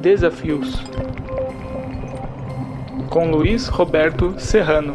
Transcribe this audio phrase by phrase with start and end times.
[0.00, 0.82] Desafios
[3.10, 4.94] com Luiz Roberto Serrano.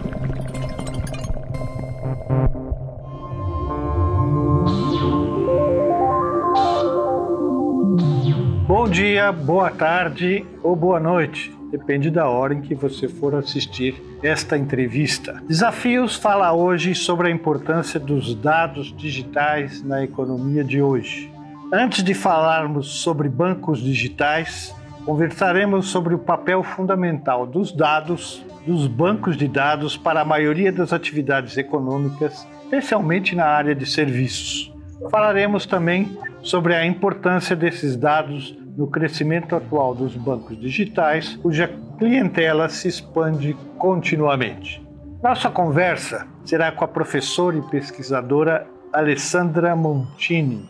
[8.67, 11.51] Bom dia, boa tarde ou boa noite.
[11.71, 15.41] Depende da hora em que você for assistir esta entrevista.
[15.47, 21.30] Desafios fala hoje sobre a importância dos dados digitais na economia de hoje.
[21.73, 29.37] Antes de falarmos sobre bancos digitais, conversaremos sobre o papel fundamental dos dados, dos bancos
[29.37, 34.73] de dados para a maioria das atividades econômicas, especialmente na área de serviços.
[35.09, 42.67] Falaremos também sobre a importância desses dados no crescimento atual dos bancos digitais, cuja clientela
[42.67, 44.85] se expande continuamente.
[45.23, 50.67] Nossa conversa será com a professora e pesquisadora Alessandra Montini,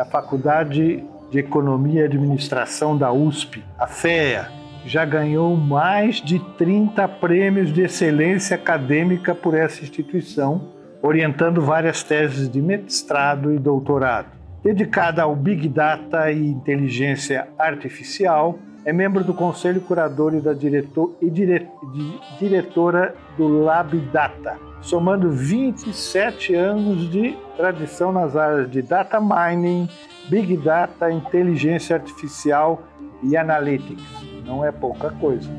[0.00, 4.48] da Faculdade de Economia e Administração da USP, a FEA,
[4.86, 10.70] já ganhou mais de 30 prêmios de excelência acadêmica por essa instituição,
[11.02, 18.58] orientando várias teses de mestrado e doutorado dedicada ao Big Data e inteligência artificial.
[18.82, 24.58] É membro do Conselho Curador e, da diretor, e dire, de, diretora do Lab Data,
[24.80, 29.86] somando 27 anos de tradição nas áreas de data mining,
[30.30, 32.82] Big Data, inteligência artificial
[33.22, 34.02] e analytics.
[34.46, 35.50] Não é pouca coisa.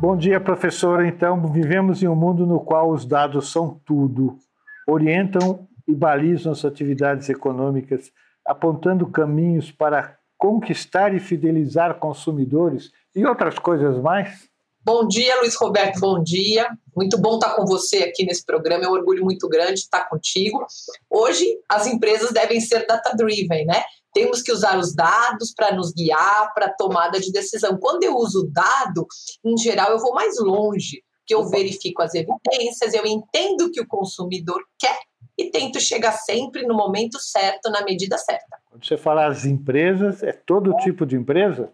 [0.00, 1.06] Bom dia, professora.
[1.06, 4.36] Então, vivemos em um mundo no qual os dados são tudo,
[4.86, 8.10] orientam e balizam as atividades econômicas,
[8.44, 14.48] apontando caminhos para conquistar e fidelizar consumidores e outras coisas mais?
[14.84, 16.68] Bom dia, Luiz Roberto, bom dia.
[16.94, 20.64] Muito bom estar com você aqui nesse programa, é um orgulho muito grande estar contigo.
[21.10, 23.82] Hoje, as empresas devem ser data-driven, né?
[24.14, 27.76] Temos que usar os dados para nos guiar para tomada de decisão.
[27.78, 29.06] Quando eu uso dado,
[29.44, 33.80] em geral, eu vou mais longe, que eu verifico as evidências, eu entendo o que
[33.80, 34.98] o consumidor quer
[35.36, 38.56] e tento chegar sempre no momento certo, na medida certa.
[38.76, 41.72] Quando você fala as empresas, é todo tipo de empresa?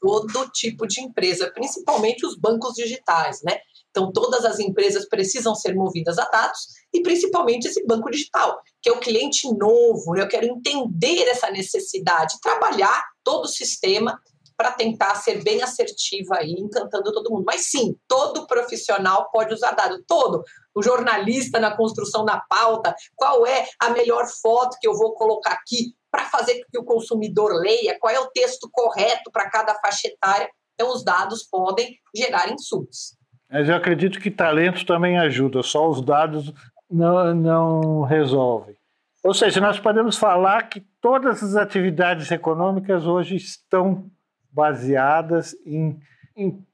[0.00, 3.58] Todo tipo de empresa, principalmente os bancos digitais, né?
[3.90, 6.60] Então, todas as empresas precisam ser movidas a dados
[6.92, 10.14] e principalmente esse banco digital, que é o cliente novo.
[10.14, 10.22] Né?
[10.22, 14.18] Eu quero entender essa necessidade, trabalhar todo o sistema
[14.56, 17.44] para tentar ser bem assertiva aí, encantando todo mundo.
[17.46, 20.42] Mas sim, todo profissional pode usar dado, todo.
[20.74, 25.52] O jornalista na construção da pauta, qual é a melhor foto que eu vou colocar
[25.52, 29.74] aqui para fazer com que o consumidor leia, qual é o texto correto para cada
[29.74, 30.48] faixa etária.
[30.74, 33.16] Então, os dados podem gerar insumos.
[33.50, 36.52] Mas eu acredito que talento também ajuda, só os dados
[36.90, 38.76] não, não resolvem.
[39.24, 44.10] Ou seja, nós podemos falar que todas as atividades econômicas hoje estão
[44.50, 45.98] baseadas em,
[46.36, 46.64] em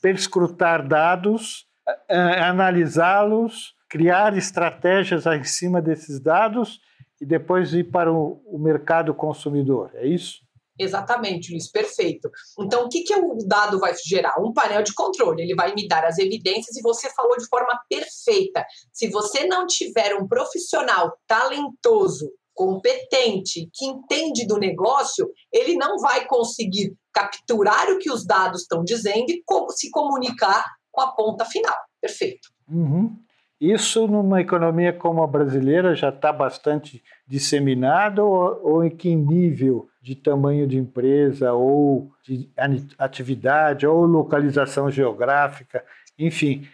[0.00, 1.66] perscrutar dados,
[2.08, 6.80] analisá-los, criar estratégias em cima desses dados
[7.20, 9.90] e depois ir para o, o mercado consumidor.
[9.94, 10.46] É isso?
[10.78, 12.30] Exatamente, Luiz, perfeito.
[12.60, 14.40] Então, o que, que o dado vai gerar?
[14.40, 15.42] Um painel de controle.
[15.42, 18.64] Ele vai me dar as evidências e você falou de forma perfeita.
[18.92, 26.26] Se você não tiver um profissional talentoso, competente, que entende do negócio, ele não vai
[26.26, 31.76] conseguir capturar o que os dados estão dizendo e se comunicar com a ponta final.
[32.00, 32.48] Perfeito.
[32.68, 33.16] Uhum.
[33.60, 39.88] Isso numa economia como a brasileira já está bastante disseminado ou, ou, em que nível
[40.00, 42.48] de tamanho de empresa ou de
[42.96, 45.84] atividade ou localização geográfica,
[46.16, 46.68] enfim,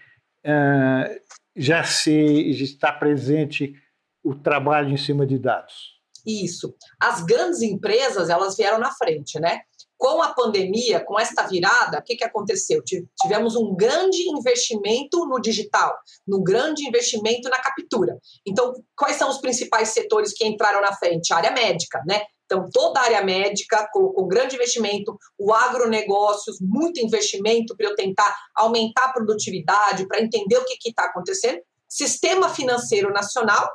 [1.57, 3.75] já se já está presente
[4.23, 5.95] o trabalho em cima de dados.
[6.27, 6.75] Isso.
[7.01, 9.61] As grandes empresas elas vieram na frente, né?
[9.97, 12.83] Com a pandemia, com esta virada, o que, que aconteceu?
[12.85, 15.95] Tivemos um grande investimento no digital,
[16.27, 18.19] no grande investimento na captura.
[18.47, 21.33] Então, quais são os principais setores que entraram na frente?
[21.33, 22.23] A área médica, né?
[22.45, 27.95] Então, toda a área médica, com, com grande investimento, o agronegócios, muito investimento para eu
[27.95, 33.71] tentar aumentar a produtividade, para entender o que está acontecendo, sistema financeiro nacional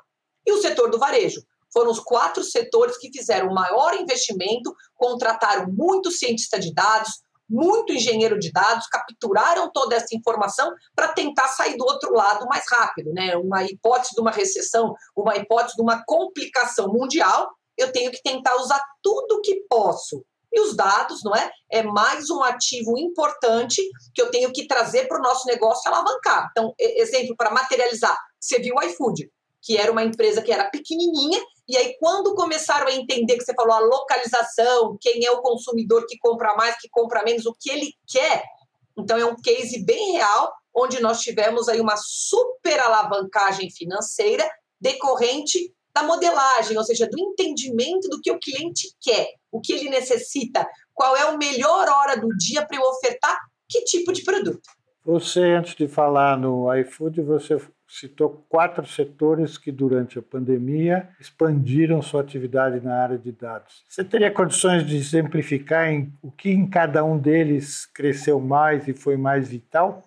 [0.46, 5.72] e o setor do varejo foram os quatro setores que fizeram o maior investimento, contrataram
[5.72, 11.76] muito cientista de dados, muito engenheiro de dados, capturaram toda essa informação para tentar sair
[11.78, 13.36] do outro lado mais rápido, né?
[13.38, 18.56] Uma hipótese de uma recessão, uma hipótese de uma complicação mundial, eu tenho que tentar
[18.58, 20.24] usar tudo que posso.
[20.52, 21.50] E os dados, não é?
[21.72, 23.82] É mais um ativo importante
[24.14, 26.50] que eu tenho que trazer para o nosso negócio alavancar.
[26.52, 29.30] Então, exemplo para materializar, você viu o iFood
[29.62, 33.54] que era uma empresa que era pequenininha, e aí quando começaram a entender que você
[33.54, 37.70] falou a localização, quem é o consumidor que compra mais, que compra menos, o que
[37.70, 38.44] ele quer,
[38.98, 45.74] então é um case bem real, onde nós tivemos aí uma super alavancagem financeira decorrente
[45.94, 50.68] da modelagem, ou seja, do entendimento do que o cliente quer, o que ele necessita,
[50.94, 54.62] qual é a melhor hora do dia para eu ofertar que tipo de produto.
[55.06, 57.58] Você, antes de falar no iFood, você
[57.90, 63.84] citou quatro setores que, durante a pandemia, expandiram sua atividade na área de dados.
[63.90, 68.94] Você teria condições de exemplificar em, o que em cada um deles cresceu mais e
[68.94, 70.04] foi mais vital?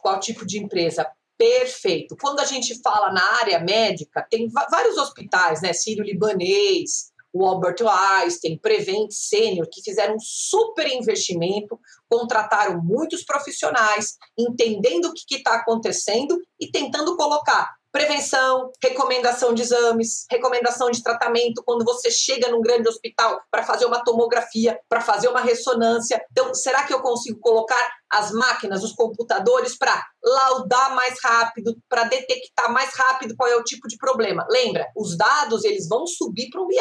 [0.00, 1.04] Qual tipo de empresa?
[1.36, 2.16] Perfeito.
[2.18, 5.72] Quando a gente fala na área médica, tem vários hospitais, né?
[5.72, 11.78] Sírio-Libanês, o Albert Einstein, Prevent Senior, que fizeram um super investimento,
[12.08, 20.26] contrataram muitos profissionais, entendendo o que está acontecendo e tentando colocar prevenção, recomendação de exames,
[20.30, 25.28] recomendação de tratamento quando você chega num grande hospital para fazer uma tomografia, para fazer
[25.28, 26.22] uma ressonância.
[26.30, 32.04] Então, será que eu consigo colocar as máquinas, os computadores para laudar mais rápido, para
[32.04, 34.46] detectar mais rápido qual é o tipo de problema?
[34.50, 36.76] Lembra, os dados eles vão subir para o BI.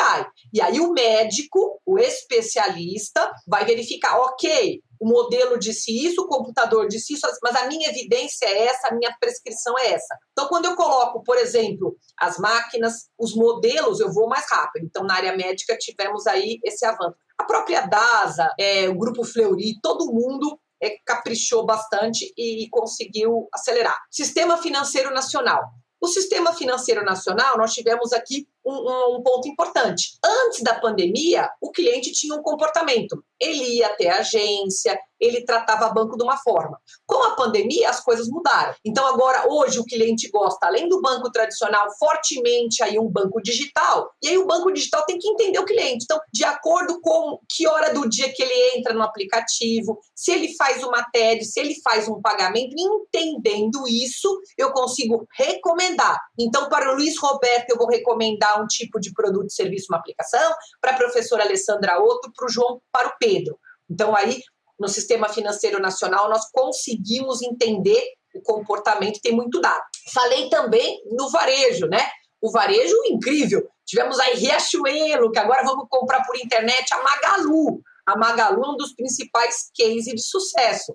[0.54, 6.88] E aí o médico, o especialista, vai verificar, OK, o modelo disse isso, o computador
[6.88, 10.18] disse isso, mas a minha evidência é essa, a minha prescrição é essa.
[10.31, 14.86] Então, quando eu coloco, por exemplo, as máquinas, os modelos, eu vou mais rápido.
[14.86, 17.15] Então, na área médica, tivemos aí esse avanço.
[17.38, 23.97] A própria DASA, é, o Grupo Fleury, todo mundo é, caprichou bastante e conseguiu acelerar.
[24.09, 25.63] Sistema Financeiro Nacional.
[26.01, 30.18] O Sistema Financeiro Nacional, nós tivemos aqui um, um, ponto importante.
[30.24, 33.24] Antes da pandemia, o cliente tinha um comportamento.
[33.40, 36.80] Ele ia até a agência, ele tratava banco de uma forma.
[37.06, 38.74] Com a pandemia, as coisas mudaram.
[38.84, 44.10] Então, agora, hoje, o cliente gosta, além do banco tradicional, fortemente aí um banco digital.
[44.22, 46.06] E aí, o banco digital tem que entender o cliente.
[46.06, 50.56] Então, de acordo com que hora do dia que ele entra no aplicativo, se ele
[50.56, 56.20] faz uma TED, se ele faz um pagamento, entendendo isso, eu consigo recomendar.
[56.40, 60.54] Então, para o Luiz Roberto, eu vou recomendar um tipo de produto, serviço, uma aplicação,
[60.81, 63.57] para a professora Alessandra outro, para o João, para o Pedro.
[63.90, 64.42] Então, aí,
[64.80, 68.04] no Sistema Financeiro Nacional, nós conseguimos entender
[68.36, 69.81] o comportamento, tem muito dado.
[70.13, 72.06] Falei também no varejo, né?
[72.42, 73.68] O varejo incrível.
[73.86, 77.81] Tivemos aí Riachuelo, que agora vamos comprar por internet, a Magalu.
[78.06, 80.94] A Magalu é um dos principais cases de sucesso.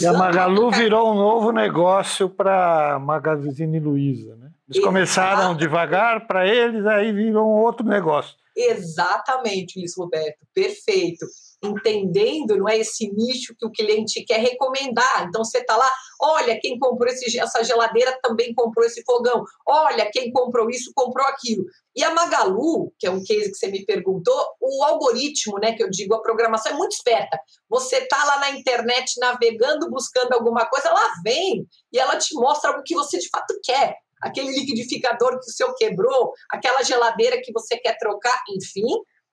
[0.00, 4.41] e a Magalu virou um novo negócio para Magazine Luiza, né?
[4.72, 8.34] Eles começaram devagar para eles, aí viram outro negócio.
[8.54, 11.26] Exatamente, Luiz Roberto, perfeito.
[11.64, 15.26] Entendendo, não é esse nicho que o cliente quer recomendar.
[15.28, 15.90] Então você está lá,
[16.20, 19.44] olha, quem comprou esse, essa geladeira também comprou esse fogão.
[19.66, 21.64] Olha, quem comprou isso comprou aquilo.
[21.94, 25.82] E a Magalu, que é um case que você me perguntou, o algoritmo, né, que
[25.82, 27.38] eu digo, a programação é muito esperta.
[27.68, 32.70] Você está lá na internet navegando, buscando alguma coisa, ela vem e ela te mostra
[32.70, 37.52] algo que você de fato quer aquele liquidificador que o seu quebrou, aquela geladeira que
[37.52, 38.86] você quer trocar, enfim.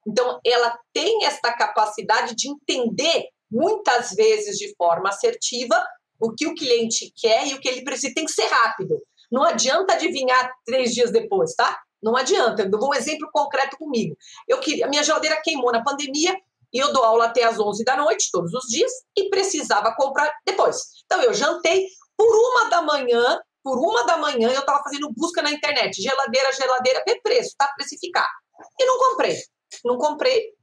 [0.08, 5.86] Então, ela tem esta capacidade de entender, muitas vezes de forma assertiva,
[6.20, 8.14] o que o cliente quer e o que ele precisa.
[8.14, 9.02] Tem que ser rápido.
[9.32, 11.80] Não adianta adivinhar três dias depois, tá?
[12.02, 12.64] Não adianta.
[12.64, 14.16] Eu dou um exemplo concreto comigo.
[14.48, 16.36] Eu queria, a minha geladeira queimou na pandemia
[16.74, 20.32] e eu dou aula até às 11 da noite, todos os dias, e precisava comprar
[20.46, 20.78] depois.
[21.06, 21.88] Então, eu jantei.
[22.18, 26.52] Por uma da manhã, por uma da manhã eu estava fazendo busca na internet, geladeira,
[26.54, 27.68] geladeira, vê preço, tá?
[27.76, 28.30] Precificar.
[28.80, 29.38] E não comprei.
[29.86, 30.54] Não comprei.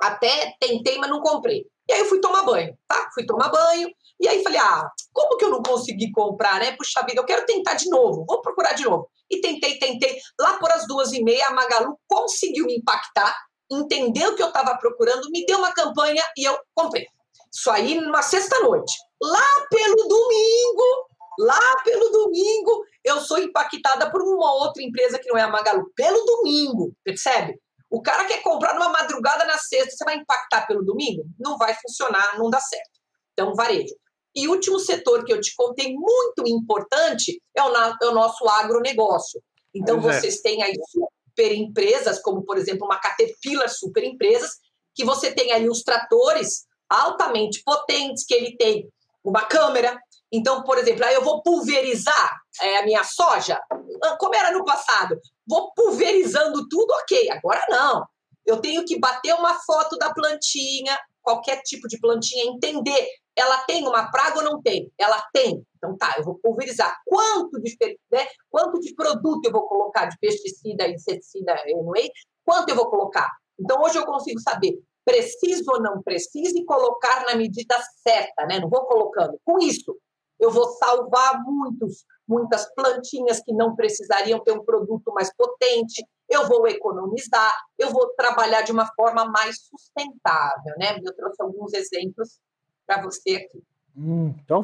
[0.00, 1.66] Até tentei, mas não comprei.
[1.88, 3.10] E aí eu fui tomar banho, tá?
[3.12, 3.88] Fui tomar banho.
[4.18, 6.72] E aí falei, ah, como que eu não consegui comprar, né?
[6.76, 9.08] Puxa vida, eu quero tentar de novo, vou procurar de novo.
[9.30, 10.18] E tentei, tentei.
[10.40, 13.36] Lá por as duas e meia, a Magalu conseguiu me impactar,
[13.70, 17.06] entendeu o que eu estava procurando, me deu uma campanha e eu comprei.
[17.52, 18.92] Isso aí numa sexta-noite.
[19.22, 25.38] Lá pelo domingo, Lá pelo domingo, eu sou impactada por uma outra empresa que não
[25.38, 25.90] é a Magalu.
[25.94, 27.58] Pelo domingo, percebe?
[27.90, 31.24] O cara quer comprar numa madrugada na sexta, você vai impactar pelo domingo?
[31.38, 32.90] Não vai funcionar, não dá certo.
[33.32, 33.94] Então, varejo.
[34.34, 38.48] E último setor que eu te contei muito importante é o, na, é o nosso
[38.48, 39.40] agronegócio.
[39.72, 40.20] Então, pois é.
[40.20, 40.42] vocês é.
[40.42, 44.56] têm aí super empresas, como por exemplo uma Caterpillar super empresas,
[44.94, 48.88] que você tem ali os tratores altamente potentes, que ele tem
[49.22, 49.98] uma câmera,
[50.32, 53.60] então, por exemplo, aí eu vou pulverizar é, a minha soja,
[54.02, 57.30] ah, como era no passado, vou pulverizando tudo, ok.
[57.30, 58.04] Agora não.
[58.44, 63.86] Eu tenho que bater uma foto da plantinha, qualquer tipo de plantinha, entender ela tem
[63.86, 64.92] uma praga ou não tem?
[64.98, 65.64] Ela tem.
[65.76, 66.96] Então tá, eu vou pulverizar.
[67.04, 67.76] Quanto de,
[68.10, 72.10] né, quanto de produto eu vou colocar de pesticida, inseticida, anyway,
[72.44, 73.28] quanto eu vou colocar?
[73.58, 77.76] Então hoje eu consigo saber preciso ou não preciso e colocar na medida
[78.06, 78.58] certa, né?
[78.58, 79.38] Não vou colocando.
[79.44, 79.96] Com isso,
[80.44, 86.46] eu vou salvar muitos, muitas plantinhas que não precisariam ter um produto mais potente, eu
[86.46, 90.98] vou economizar, eu vou trabalhar de uma forma mais sustentável, né?
[91.02, 92.40] Eu trouxe alguns exemplos
[92.86, 93.62] para você aqui.
[93.96, 94.62] Hum, então,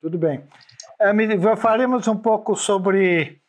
[0.00, 0.46] tudo bem.
[0.98, 3.40] É, faremos um pouco sobre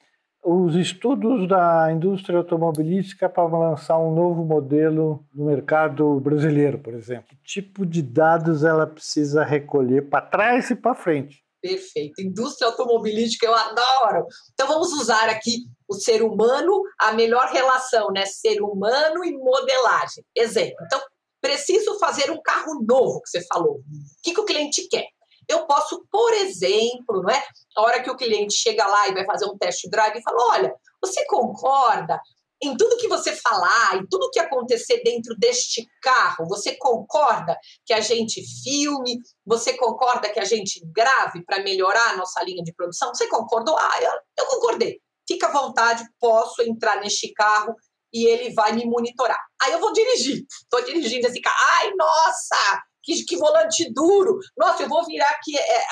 [0.43, 7.27] os estudos da indústria automobilística para lançar um novo modelo no mercado brasileiro, por exemplo.
[7.29, 11.43] Que tipo de dados ela precisa recolher para trás e para frente?
[11.61, 12.19] Perfeito.
[12.19, 14.25] Indústria automobilística eu adoro.
[14.53, 18.25] Então vamos usar aqui o ser humano, a melhor relação, né?
[18.25, 20.25] Ser humano e modelagem.
[20.35, 20.83] Exemplo.
[20.85, 20.99] Então,
[21.39, 23.75] preciso fazer um carro novo, que você falou.
[23.75, 23.83] O
[24.23, 25.05] que, que o cliente quer?
[25.47, 27.43] Eu posso, por exemplo, não é?
[27.75, 30.53] A hora que o cliente chega lá e vai fazer um test drive e fala:
[30.53, 32.19] olha, você concorda
[32.63, 37.91] em tudo que você falar, em tudo que acontecer dentro deste carro, você concorda que
[37.91, 42.73] a gente filme, você concorda que a gente grave para melhorar a nossa linha de
[42.73, 43.09] produção?
[43.09, 43.75] Você concordou?
[43.77, 45.01] Ah, eu, eu concordei.
[45.27, 47.75] Fica à vontade, posso entrar neste carro
[48.13, 49.39] e ele vai me monitorar.
[49.61, 50.45] Aí eu vou dirigir.
[50.63, 51.57] Estou dirigindo esse carro.
[51.79, 52.83] Ai, nossa!
[53.03, 54.39] Que, que volante duro.
[54.57, 55.85] Nossa, eu vou virar aqui é,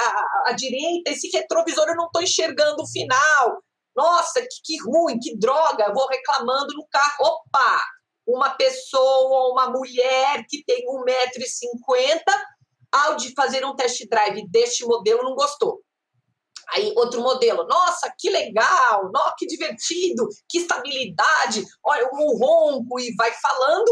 [0.46, 3.64] a, direita, esse retrovisor eu não estou enxergando o final.
[3.96, 5.86] Nossa, que, que ruim, que droga.
[5.88, 7.16] Eu vou reclamando no carro.
[7.22, 7.84] Opa!
[8.28, 12.22] Uma pessoa, uma mulher que tem 1,50m,
[12.92, 15.82] ao de fazer um test drive deste modelo, não gostou.
[16.72, 23.14] Aí outro modelo, nossa, que legal, nossa, que divertido, que estabilidade, olha, o ronco e
[23.16, 23.90] vai falando,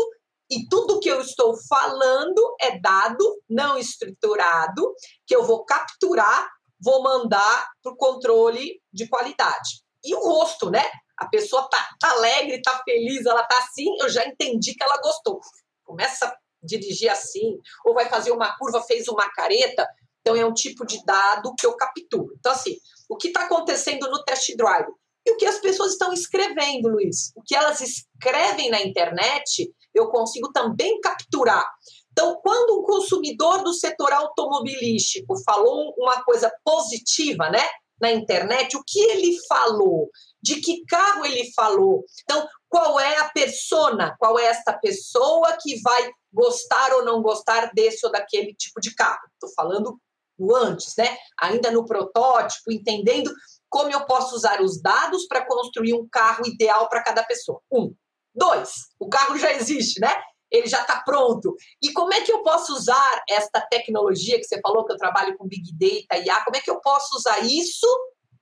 [0.50, 4.94] e tudo que eu estou falando é dado não estruturado,
[5.26, 6.50] que eu vou capturar,
[6.82, 9.82] vou mandar para o controle de qualidade.
[10.04, 10.86] E o rosto, né?
[11.18, 15.02] A pessoa tá, tá alegre, tá feliz, ela tá assim, eu já entendi que ela
[15.02, 15.40] gostou.
[15.84, 19.88] Começa a dirigir assim, ou vai fazer uma curva, fez uma careta,
[20.28, 22.36] então, é um tipo de dado que eu capturo.
[22.38, 22.76] Então, assim,
[23.08, 24.88] o que está acontecendo no test drive?
[25.26, 27.32] E o que as pessoas estão escrevendo, Luiz?
[27.34, 31.66] O que elas escrevem na internet, eu consigo também capturar.
[32.12, 37.64] Então, quando um consumidor do setor automobilístico falou uma coisa positiva, né,
[38.00, 40.10] na internet, o que ele falou?
[40.42, 42.04] De que carro ele falou?
[42.24, 44.16] Então, qual é a persona?
[44.20, 48.94] Qual é esta pessoa que vai gostar ou não gostar desse ou daquele tipo de
[48.94, 49.28] carro?
[49.34, 50.00] Estou falando
[50.38, 51.18] no antes, né?
[51.40, 53.34] Ainda no protótipo, entendendo
[53.70, 57.62] como eu posso usar os dados para construir um carro ideal para cada pessoa.
[57.72, 57.94] Um.
[58.38, 60.14] Dois, o carro já existe, né?
[60.52, 61.56] Ele já está pronto.
[61.82, 65.36] E como é que eu posso usar esta tecnologia que você falou que eu trabalho
[65.36, 66.44] com Big Data e IA?
[66.44, 67.88] Como é que eu posso usar isso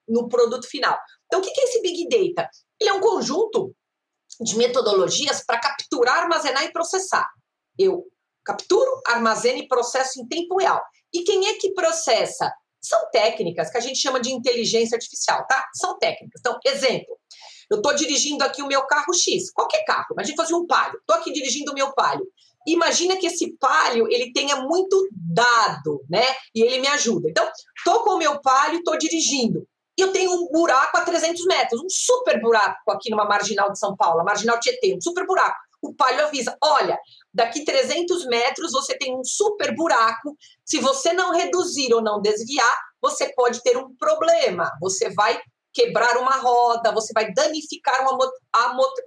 [0.07, 0.99] no produto final?
[1.25, 2.49] Então, o que é esse Big Data?
[2.79, 3.73] Ele é um conjunto
[4.41, 7.27] de metodologias para capturar, armazenar e processar.
[7.79, 8.05] Eu
[8.43, 10.81] capturo, armazeno e processo em tempo real.
[11.11, 12.53] E quem é que processa?
[12.81, 15.65] São técnicas que a gente chama de inteligência artificial, tá?
[15.73, 16.39] São técnicas.
[16.39, 17.17] Então, exemplo,
[17.69, 20.99] eu estou dirigindo aqui o meu carro X, qualquer carro, imagina fazer um palio.
[20.99, 22.25] Estou aqui dirigindo o meu palio.
[22.67, 26.25] Imagina que esse palio ele tenha muito dado, né?
[26.53, 27.29] E ele me ajuda.
[27.29, 29.67] Então, estou com o meu palio, estou dirigindo.
[29.97, 33.79] E eu tenho um buraco a 300 metros, um super buraco aqui numa marginal de
[33.79, 35.55] São Paulo, marginal Tietê, um super buraco
[35.85, 36.97] o palio avisa: olha,
[37.33, 40.35] daqui 300 metros você tem um super buraco.
[40.63, 44.71] Se você não reduzir ou não desviar, você pode ter um problema.
[44.81, 45.39] Você vai
[45.75, 48.17] quebrar uma roda, você vai danificar um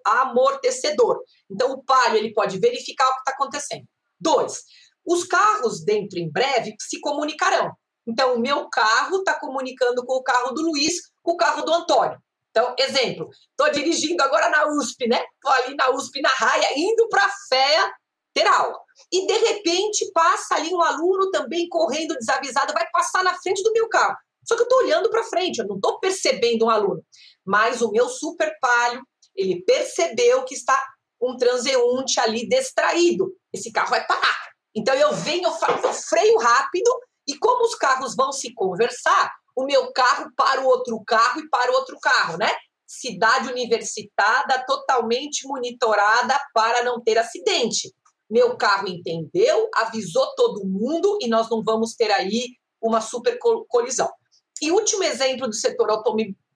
[0.04, 1.18] amortecedor.
[1.50, 3.86] Então, o palio ele pode verificar o que está acontecendo.
[4.20, 4.62] Dois,
[5.04, 7.72] os carros dentro em breve se comunicarão.
[8.06, 11.72] Então, o meu carro está comunicando com o carro do Luiz, com o carro do
[11.72, 12.18] Antônio.
[12.50, 15.24] Então, exemplo, estou dirigindo agora na USP, né?
[15.34, 17.92] Estou ali na USP, na raia, indo para a FEA
[18.34, 18.78] ter aula.
[19.10, 23.72] E, de repente, passa ali um aluno também correndo desavisado, vai passar na frente do
[23.72, 24.16] meu carro.
[24.48, 27.04] Só que eu estou olhando para frente, eu não estou percebendo um aluno.
[27.44, 29.02] Mas o meu super palio,
[29.36, 30.82] ele percebeu que está
[31.20, 33.32] um transeunte ali distraído.
[33.52, 34.48] Esse carro vai parar.
[34.74, 36.90] Então eu venho, eu freio rápido,
[37.26, 41.48] e como os carros vão se conversar, o meu carro para o outro carro e
[41.48, 42.50] para o outro carro, né?
[42.86, 47.92] Cidade universitada totalmente monitorada para não ter acidente.
[48.30, 53.38] Meu carro entendeu, avisou todo mundo e nós não vamos ter aí uma super
[53.68, 54.08] colisão.
[54.62, 55.88] E último exemplo do setor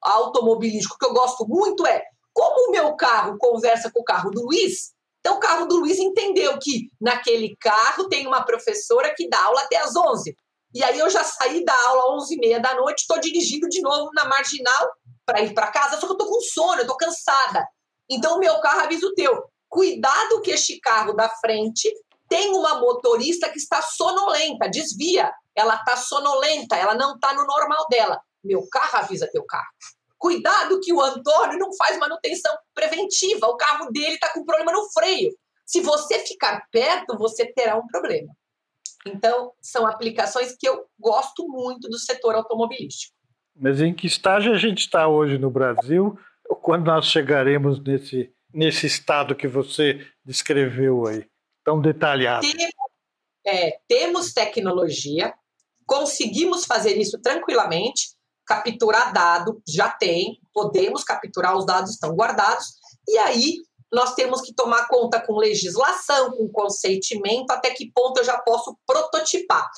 [0.00, 4.42] automobilístico que eu gosto muito é como o meu carro conversa com o carro do
[4.42, 9.40] Luiz, Então, o carro do Luiz entendeu que naquele carro tem uma professora que dá
[9.44, 10.34] aula até às 11.
[10.74, 14.10] E aí eu já saí da aula às 11h30 da noite, estou dirigindo de novo
[14.14, 14.90] na marginal
[15.24, 17.64] para ir para casa, só que eu estou com sono, estou cansada.
[18.10, 19.44] Então, o meu carro avisa o teu.
[19.68, 21.88] Cuidado que este carro da frente
[22.28, 25.32] tem uma motorista que está sonolenta, desvia.
[25.56, 28.20] Ela está sonolenta, ela não está no normal dela.
[28.42, 29.70] Meu carro avisa teu carro.
[30.18, 34.88] Cuidado que o Antônio não faz manutenção preventiva, o carro dele está com problema no
[34.92, 35.30] freio.
[35.66, 38.32] Se você ficar perto, você terá um problema.
[39.06, 43.14] Então, são aplicações que eu gosto muito do setor automobilístico.
[43.54, 46.18] Mas em que estágio a gente está hoje no Brasil?
[46.62, 51.26] Quando nós chegaremos nesse, nesse estado que você descreveu aí,
[51.64, 52.46] tão detalhado?
[52.46, 52.72] Temos,
[53.46, 55.34] é, temos tecnologia,
[55.92, 62.64] conseguimos fazer isso tranquilamente, capturar dado, já tem, podemos capturar, os dados estão guardados,
[63.06, 63.56] e aí
[63.92, 68.74] nós temos que tomar conta com legislação, com consentimento, até que ponto eu já posso
[68.86, 69.68] prototipar.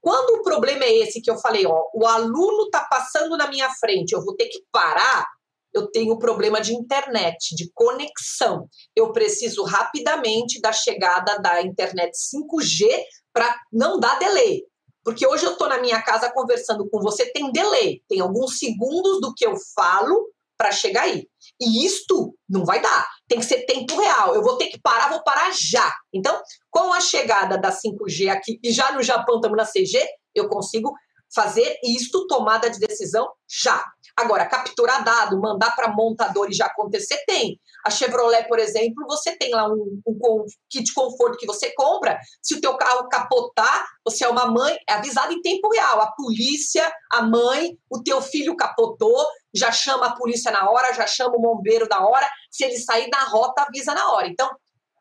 [0.00, 3.68] Quando o problema é esse que eu falei, ó, o aluno está passando na minha
[3.80, 5.26] frente, eu vou ter que parar,
[5.72, 8.68] eu tenho problema de internet, de conexão.
[8.94, 12.86] Eu preciso rapidamente da chegada da internet 5G
[13.32, 14.62] para não dar delay.
[15.04, 19.20] Porque hoje eu estou na minha casa conversando com você, tem delay, tem alguns segundos
[19.20, 21.28] do que eu falo para chegar aí.
[21.60, 23.06] E isto não vai dar.
[23.28, 24.34] Tem que ser tempo real.
[24.34, 25.92] Eu vou ter que parar, vou parar já.
[26.12, 30.00] Então, com a chegada da 5G aqui e já no Japão estamos na CG,
[30.34, 30.92] eu consigo
[31.34, 33.84] fazer isto, tomada de decisão já.
[34.16, 37.58] Agora, capturar dado, mandar para montador e já acontecer, tem.
[37.84, 42.18] A Chevrolet, por exemplo, você tem lá um, um kit de conforto que você compra.
[42.40, 46.00] Se o teu carro capotar, você é uma mãe, é avisado em tempo real.
[46.00, 51.06] A polícia, a mãe, o teu filho capotou, já chama a polícia na hora, já
[51.06, 52.28] chama o bombeiro na hora.
[52.50, 54.28] Se ele sair na rota, avisa na hora.
[54.28, 54.48] Então,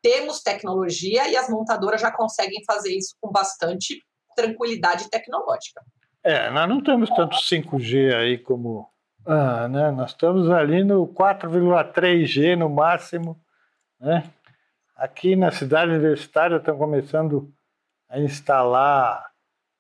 [0.02, 4.02] temos tecnologia e as montadoras já conseguem fazer isso com bastante
[4.36, 5.82] tranquilidade tecnológica.
[6.24, 8.89] É, nós não temos tanto 5G aí como.
[9.25, 9.92] Ah, né?
[9.92, 13.39] Nós estamos ali no 4,3G no máximo.
[14.00, 14.24] Né?
[14.96, 17.53] Aqui na cidade universitária estão começando
[18.10, 19.26] a instalar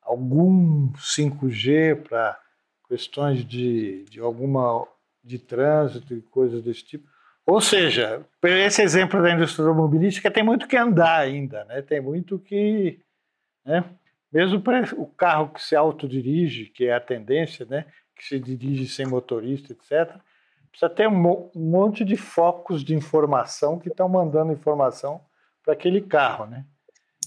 [0.01, 2.37] algum 5G para
[2.87, 4.85] questões de, de alguma
[5.23, 7.07] de trânsito e coisas desse tipo.
[7.45, 11.81] Ou seja, esse exemplo da indústria automobilística tem muito que andar ainda, né?
[11.81, 12.99] Tem muito que,
[13.65, 13.83] né?
[14.33, 17.85] Mesmo para o carro que se autodirige, que é a tendência, né?
[18.15, 20.17] Que se dirige sem motorista, etc.
[20.69, 25.21] Precisa ter um monte de focos de informação que estão mandando informação
[25.63, 26.65] para aquele carro, né?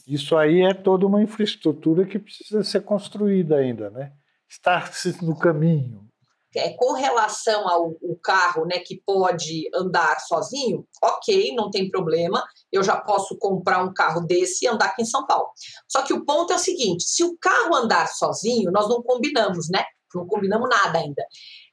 [0.07, 4.12] Isso aí é toda uma infraestrutura que precisa ser construída ainda, né?
[4.49, 4.85] Está
[5.23, 6.07] no caminho,
[6.55, 12.83] é, com relação ao carro né, que pode andar sozinho, ok, não tem problema, eu
[12.83, 15.49] já posso comprar um carro desse e andar aqui em São Paulo.
[15.89, 19.69] Só que o ponto é o seguinte: se o carro andar sozinho, nós não combinamos,
[19.71, 19.85] né?
[20.15, 21.23] Não combinamos nada ainda.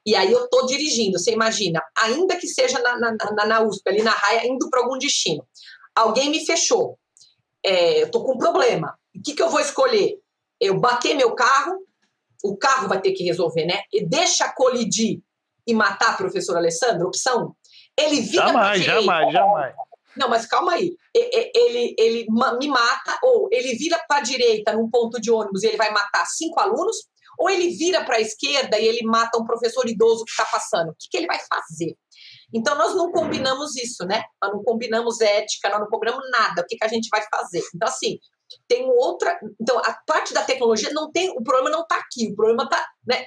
[0.05, 4.03] E aí eu estou dirigindo, você imagina, ainda que seja na, na, na USP, ali
[4.03, 5.47] na raia, indo para algum destino.
[5.95, 6.99] Alguém me fechou,
[7.63, 8.97] é, eu estou com um problema.
[9.15, 10.19] O que, que eu vou escolher?
[10.59, 11.85] Eu bater meu carro,
[12.43, 13.81] o carro vai ter que resolver, né?
[13.91, 15.21] E deixa colidir
[15.65, 17.55] e matar professor Alessandro, opção.
[17.97, 19.75] Ele vira jamais, jamais, jamais.
[20.15, 20.95] Não, mas calma aí.
[21.15, 22.27] Ele, ele
[22.59, 25.91] me mata, ou ele vira para a direita num ponto de ônibus e ele vai
[25.91, 26.97] matar cinco alunos,
[27.39, 30.89] ou ele vira para a esquerda e ele mata um professor idoso que está passando.
[30.89, 31.95] O que, que ele vai fazer?
[32.53, 34.23] Então, nós não combinamos isso, né?
[34.41, 36.61] Nós não combinamos ética, nós não combinamos nada.
[36.61, 37.63] O que, que a gente vai fazer?
[37.73, 38.19] Então, assim,
[38.67, 39.39] tem outra.
[39.59, 41.29] Então, a parte da tecnologia não tem.
[41.31, 42.85] O problema não está aqui, o problema está.
[43.05, 43.25] Né?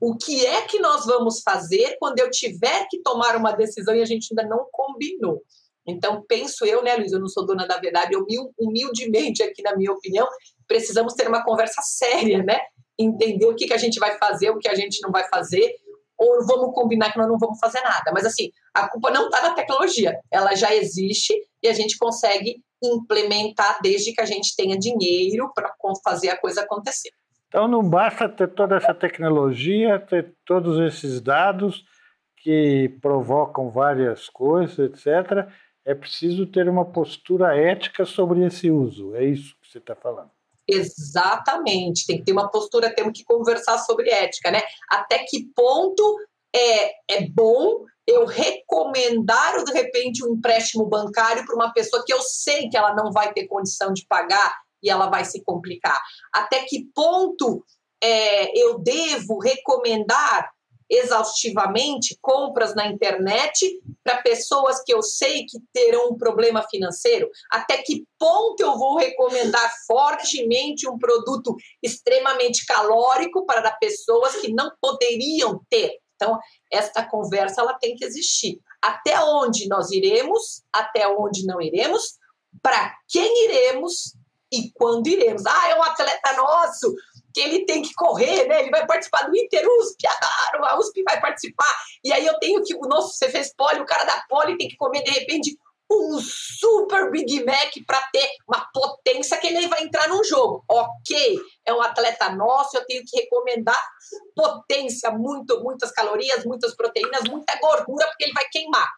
[0.00, 4.02] O que é que nós vamos fazer quando eu tiver que tomar uma decisão e
[4.02, 5.42] a gente ainda não combinou?
[5.86, 7.12] Então, penso eu, né, Luiz?
[7.12, 8.24] Eu não sou dona da verdade, eu
[8.58, 10.26] humildemente, aqui na minha opinião,
[10.66, 12.60] precisamos ter uma conversa séria, né?
[12.98, 15.74] Entender o que, que a gente vai fazer, o que a gente não vai fazer,
[16.16, 18.12] ou vamos combinar que nós não vamos fazer nada.
[18.12, 22.62] Mas, assim, a culpa não está na tecnologia, ela já existe e a gente consegue
[22.82, 25.72] implementar desde que a gente tenha dinheiro para
[26.04, 27.10] fazer a coisa acontecer.
[27.48, 31.84] Então não basta ter toda essa tecnologia, ter todos esses dados
[32.36, 35.48] que provocam várias coisas, etc.
[35.84, 39.14] É preciso ter uma postura ética sobre esse uso.
[39.16, 40.30] É isso que você está falando.
[40.68, 44.60] Exatamente, tem que ter uma postura, temos que conversar sobre ética, né?
[44.88, 46.16] Até que ponto
[46.54, 52.20] é, é bom eu recomendar, de repente, um empréstimo bancário para uma pessoa que eu
[52.22, 56.00] sei que ela não vai ter condição de pagar e ela vai se complicar?
[56.32, 57.64] Até que ponto
[58.02, 60.50] é, eu devo recomendar
[60.88, 67.30] exaustivamente compras na internet para pessoas que eu sei que terão um problema financeiro?
[67.48, 74.72] Até que ponto eu vou recomendar fortemente um produto extremamente calórico para pessoas que não
[74.80, 76.00] poderiam ter?
[76.20, 76.38] Então,
[76.70, 78.60] esta conversa ela tem que existir.
[78.82, 82.18] Até onde nós iremos, até onde não iremos,
[82.62, 84.14] para quem iremos
[84.52, 85.46] e quando iremos.
[85.46, 86.94] Ah, é um atleta nosso,
[87.32, 88.60] que ele tem que correr, né?
[88.60, 91.72] Ele vai participar do Inter USP, adoro, a USP vai participar.
[92.04, 94.68] E aí eu tenho que, o nosso, você fez pole, o cara da pole tem
[94.68, 95.56] que comer, de repente,
[95.90, 100.64] um super Big Mac para ter uma potência que ele vai entrar num jogo.
[100.68, 103.82] Ok, é um atleta nosso, eu tenho que recomendar
[104.34, 108.88] potência, muito, muitas calorias, muitas proteínas, muita gordura, porque ele vai queimar.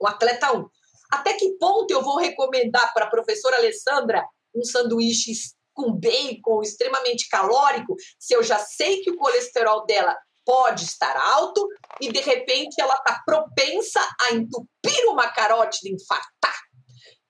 [0.00, 0.66] O atleta 1.
[1.12, 5.32] Até que ponto eu vou recomendar para a professora Alessandra um sanduíche
[5.72, 11.66] com bacon extremamente calórico, se eu já sei que o colesterol dela pode estar alto
[12.00, 16.60] e de repente ela está propensa a entupir uma carótida infartar.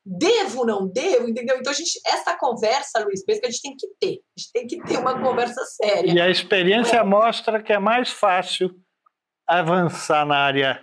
[0.04, 1.58] Devo, não devo, entendeu?
[1.58, 4.20] Então, a gente, essa conversa, Luiz, pensa que a gente tem que ter.
[4.36, 6.12] A gente tem que ter uma conversa séria.
[6.12, 7.04] E a experiência é.
[7.04, 8.74] mostra que é mais fácil
[9.46, 10.82] avançar na área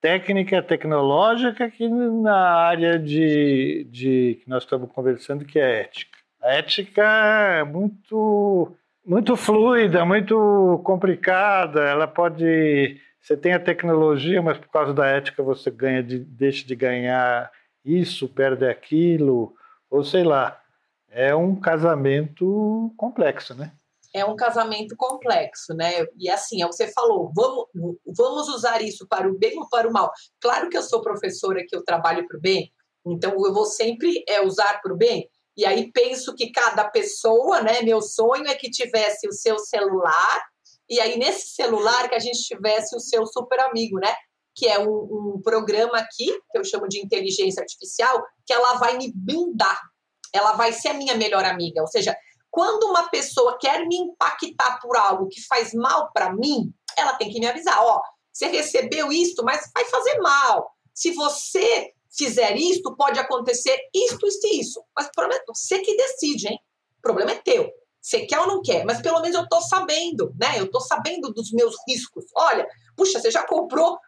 [0.00, 6.18] técnica, tecnológica, que na área de, de que nós estamos conversando, que é ética.
[6.40, 7.02] A ética
[7.58, 8.72] é muito,
[9.08, 11.80] muito fluida, muito complicada.
[11.80, 13.00] Ela pode.
[13.20, 17.50] Você tem a tecnologia, mas por causa da ética você ganha de, deixa de ganhar
[17.84, 19.54] isso, perde aquilo,
[19.90, 20.60] ou sei lá.
[21.10, 23.72] É um casamento complexo, né?
[24.14, 26.06] é um casamento complexo, né?
[26.16, 27.66] E assim, é o que você falou, vamos,
[28.06, 30.10] vamos usar isso para o bem ou para o mal.
[30.40, 32.72] Claro que eu sou professora, que eu trabalho para o bem,
[33.06, 35.28] então eu vou sempre é, usar para o bem.
[35.58, 37.82] E aí penso que cada pessoa, né?
[37.82, 40.46] Meu sonho é que tivesse o seu celular,
[40.88, 44.14] e aí nesse celular que a gente tivesse o seu super amigo, né?
[44.54, 48.96] Que é um, um programa aqui, que eu chamo de inteligência artificial, que ela vai
[48.96, 49.80] me blindar.
[50.32, 51.80] Ela vai ser a minha melhor amiga.
[51.80, 52.16] Ou seja,
[52.48, 57.30] quando uma pessoa quer me impactar por algo que faz mal para mim, ela tem
[57.30, 58.00] que me avisar, ó,
[58.32, 60.70] você recebeu isto, mas vai fazer mal.
[60.94, 64.82] Se você fizer isto, pode acontecer isto, isto e isso.
[64.94, 66.58] Mas o problema é você que decide, hein?
[66.98, 67.70] O problema é teu.
[68.00, 68.84] Você quer ou não quer?
[68.84, 70.58] Mas pelo menos eu estou sabendo, né?
[70.58, 72.24] Eu estou sabendo dos meus riscos.
[72.34, 73.98] Olha, puxa, você já comprou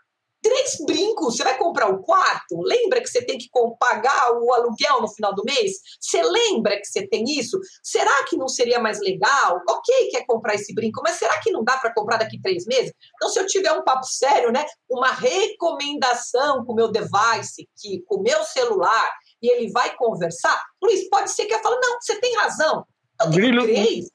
[0.43, 2.61] três brincos, você vai comprar o quarto?
[2.63, 3.49] Lembra que você tem que
[3.79, 5.73] pagar o aluguel no final do mês?
[6.01, 7.59] Você lembra que você tem isso?
[7.83, 9.61] Será que não seria mais legal?
[9.69, 12.93] Ok, quer comprar esse brinco, mas será que não dá para comprar daqui três meses?
[13.15, 18.03] Então, se eu tiver um papo sério, né, uma recomendação com o meu device, que,
[18.07, 19.11] com o meu celular,
[19.43, 22.85] e ele vai conversar, Luiz, pode ser que eu fale, não, você tem razão.
[23.29, 23.67] Grilo,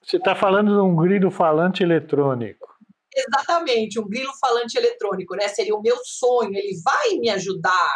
[0.01, 2.74] você está falando de um grilo falante eletrônico.
[3.15, 5.47] Exatamente, um grilo falante eletrônico, né?
[5.47, 7.89] Seria o meu sonho, ele vai me ajudar.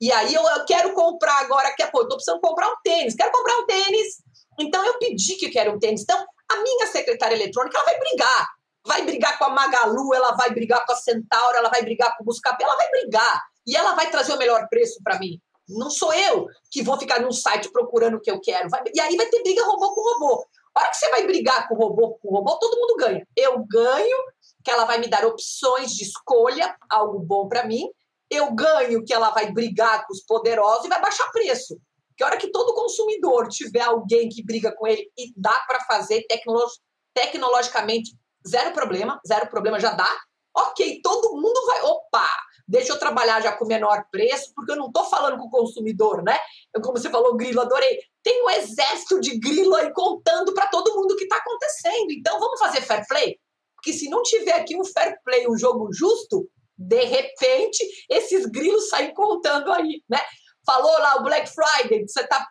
[0.00, 3.32] E aí eu, eu quero comprar agora, que pô, tô precisando comprar um tênis, quero
[3.32, 4.22] comprar um tênis.
[4.58, 6.02] Então eu pedi que eu quero um tênis.
[6.02, 8.48] Então a minha secretária eletrônica ela vai brigar.
[8.86, 12.22] Vai brigar com a Magalu, ela vai brigar com a Centauro, ela vai brigar com
[12.22, 13.42] o Buscapé, ela vai brigar.
[13.66, 15.38] E ela vai trazer o melhor preço para mim.
[15.68, 18.68] Não sou eu que vou ficar num site procurando o que eu quero.
[18.70, 20.46] Vai, e aí vai ter briga robô com robô.
[20.74, 23.26] A hora que você vai brigar com o robô com o robô, todo mundo ganha.
[23.36, 24.16] Eu ganho
[24.62, 27.88] que ela vai me dar opções de escolha, algo bom para mim.
[28.30, 31.76] Eu ganho que ela vai brigar com os poderosos e vai baixar preço.
[32.16, 36.26] Que hora que todo consumidor tiver alguém que briga com ele e dá para fazer
[36.28, 36.68] tecnolo
[37.14, 38.14] tecnologicamente,
[38.46, 40.08] zero problema, zero problema já dá.
[40.56, 41.82] Ok, todo mundo vai.
[41.82, 42.28] Opa,
[42.68, 46.22] deixa eu trabalhar já com menor preço, porque eu não estou falando com o consumidor,
[46.22, 46.38] né?
[46.74, 48.00] Eu, como você falou, grilo, adorei.
[48.22, 52.10] Tem um exército de grilo aí contando para todo mundo o que está acontecendo.
[52.10, 53.38] Então, vamos fazer fair play?
[53.80, 58.88] Porque se não tiver aqui um fair play, um jogo justo, de repente esses grilos
[58.90, 60.20] saem contando aí, né?
[60.66, 62.46] Falou lá o Black Friday, você tá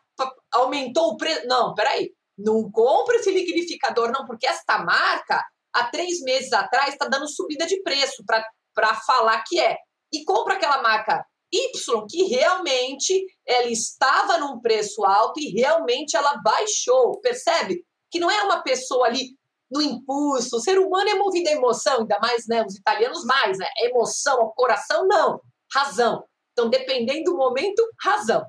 [0.51, 1.45] aumentou o preço.
[1.47, 2.11] Não, peraí.
[2.37, 7.65] Não compra esse liquidificador, não, porque esta marca, há três meses atrás, está dando subida
[7.65, 9.77] de preço para falar que é.
[10.11, 16.41] E compra aquela marca Y, que realmente ela estava num preço alto e realmente ela
[16.41, 17.19] baixou.
[17.19, 17.85] Percebe?
[18.09, 19.37] Que não é uma pessoa ali
[19.71, 20.57] no impulso.
[20.57, 23.67] O ser humano é movido a emoção, ainda mais né, os italianos mais, né?
[23.79, 25.41] Emoção, coração, não.
[25.73, 26.23] Razão.
[26.53, 28.45] Então, dependendo do momento, razão.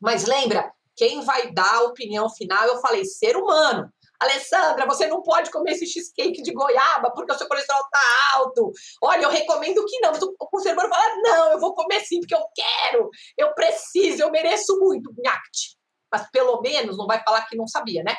[0.00, 3.90] Mas lembra, quem vai dar a opinião final, eu falei, ser humano.
[4.20, 8.00] Alessandra, você não pode comer esse cheesecake de goiaba porque o seu colesterol tá
[8.34, 8.70] alto.
[9.02, 10.10] Olha, eu recomendo que não.
[10.10, 14.30] Mas o conservador fala, não, eu vou comer sim porque eu quero, eu preciso, eu
[14.30, 15.10] mereço muito.
[15.16, 15.78] Nhact.
[16.12, 18.14] Mas pelo menos não vai falar que não sabia, né?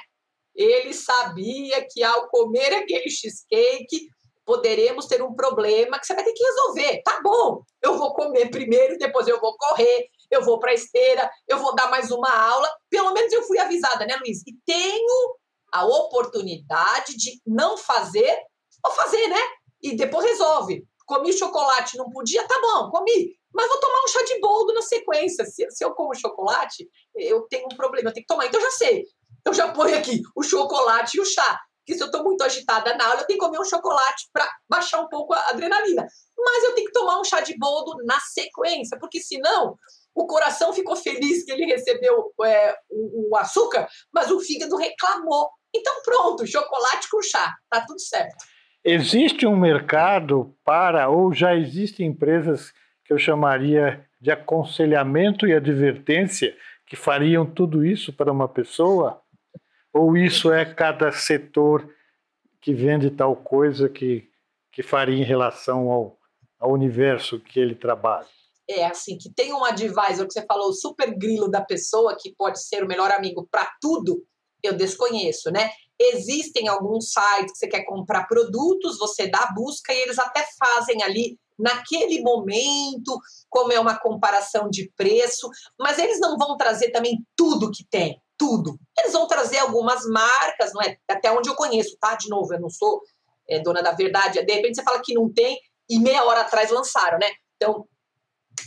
[0.56, 4.10] Ele sabia que ao comer aquele cheesecake,
[4.46, 7.02] poderemos ter um problema que você vai ter que resolver.
[7.04, 11.30] Tá bom, eu vou comer primeiro, depois eu vou correr, eu vou para a esteira,
[11.48, 12.70] eu vou dar mais uma aula.
[12.90, 14.42] Pelo menos eu fui avisada, né, Luiz?
[14.48, 15.36] E tenho
[15.72, 18.38] a oportunidade de não fazer
[18.86, 19.42] ou fazer, né?
[19.82, 20.86] E depois resolve.
[21.06, 23.36] Comi chocolate, não podia, tá bom, comi.
[23.54, 25.46] Mas vou tomar um chá de boldo na sequência.
[25.46, 28.46] Se, se eu como chocolate, eu tenho um problema, eu tenho que tomar.
[28.46, 29.06] Então já sei.
[29.46, 31.60] Eu já ponho aqui o chocolate e o chá.
[31.86, 34.48] Que se eu estou muito agitada na aula, eu tenho que comer um chocolate para
[34.70, 36.06] baixar um pouco a adrenalina.
[36.38, 39.76] Mas eu tenho que tomar um chá de boldo na sequência, porque senão
[40.14, 45.50] o coração ficou feliz que ele recebeu é, o, o açúcar, mas o fígado reclamou.
[45.74, 48.46] Então pronto, chocolate com chá, tá tudo certo.
[48.84, 52.74] Existe um mercado para, ou já existem empresas
[53.06, 59.21] que eu chamaria de aconselhamento e advertência que fariam tudo isso para uma pessoa?
[59.94, 61.94] Ou isso é cada setor
[62.62, 64.30] que vende tal coisa que,
[64.72, 66.18] que faria em relação ao,
[66.60, 68.28] ao universo que ele trabalha?
[68.70, 72.34] É assim, que tem um advisor que você falou, o super grilo da pessoa, que
[72.36, 74.24] pode ser o melhor amigo para tudo,
[74.64, 75.72] eu desconheço, né?
[76.00, 80.46] Existem alguns sites que você quer comprar produtos, você dá a busca e eles até
[80.58, 85.50] fazem ali naquele momento, como é uma comparação de preço,
[85.80, 88.76] mas eles não vão trazer também tudo que tem, tudo.
[88.98, 90.98] Eles vão trazer algumas marcas, não é?
[91.08, 92.16] Até onde eu conheço, tá?
[92.16, 93.00] De novo, eu não sou
[93.48, 94.44] é, dona da verdade.
[94.44, 97.30] De repente você fala que não tem e meia hora atrás lançaram, né?
[97.56, 97.88] Então,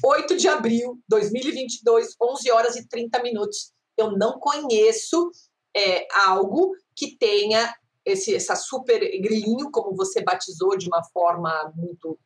[0.05, 3.73] 8 de abril de 2022, 11 horas e 30 minutos.
[3.99, 5.29] Eu não conheço
[5.77, 12.17] é, algo que tenha esse essa super grilinho, como você batizou de uma forma muito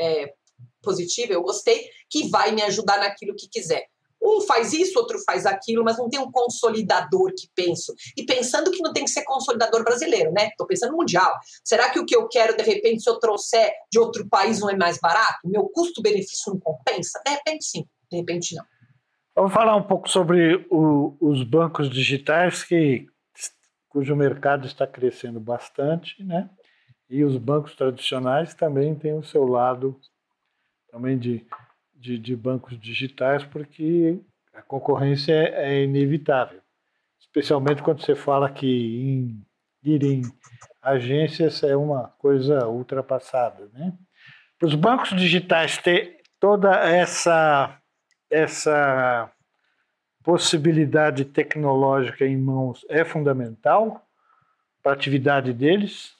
[0.00, 0.32] é,
[0.82, 3.84] positiva, eu gostei, que vai me ajudar naquilo que quiser.
[4.24, 7.94] Um faz isso, outro faz aquilo, mas não tem um consolidador que penso.
[8.16, 10.48] E pensando que não tem que ser consolidador brasileiro, né?
[10.48, 11.32] Estou pensando mundial.
[11.62, 14.70] Será que o que eu quero, de repente, se eu trouxer de outro país, não
[14.70, 15.40] é mais barato?
[15.44, 17.20] Meu custo-benefício não compensa?
[17.24, 17.86] De repente, sim.
[18.10, 18.64] De repente, não.
[19.36, 23.06] Vamos falar um pouco sobre o, os bancos digitais que
[23.88, 26.48] cujo mercado está crescendo bastante, né?
[27.10, 30.00] E os bancos tradicionais também têm o seu lado
[30.90, 31.44] também de,
[32.04, 34.20] de, de bancos digitais, porque
[34.52, 36.60] a concorrência é, é, inevitável,
[37.18, 39.46] especialmente quando você fala que em,
[39.82, 40.22] ir em
[40.82, 43.94] agências é uma coisa ultrapassada, né?
[44.58, 47.80] Para os bancos digitais ter toda essa
[48.30, 49.30] essa
[50.22, 54.06] possibilidade tecnológica em mãos é fundamental
[54.82, 56.12] para a atividade deles?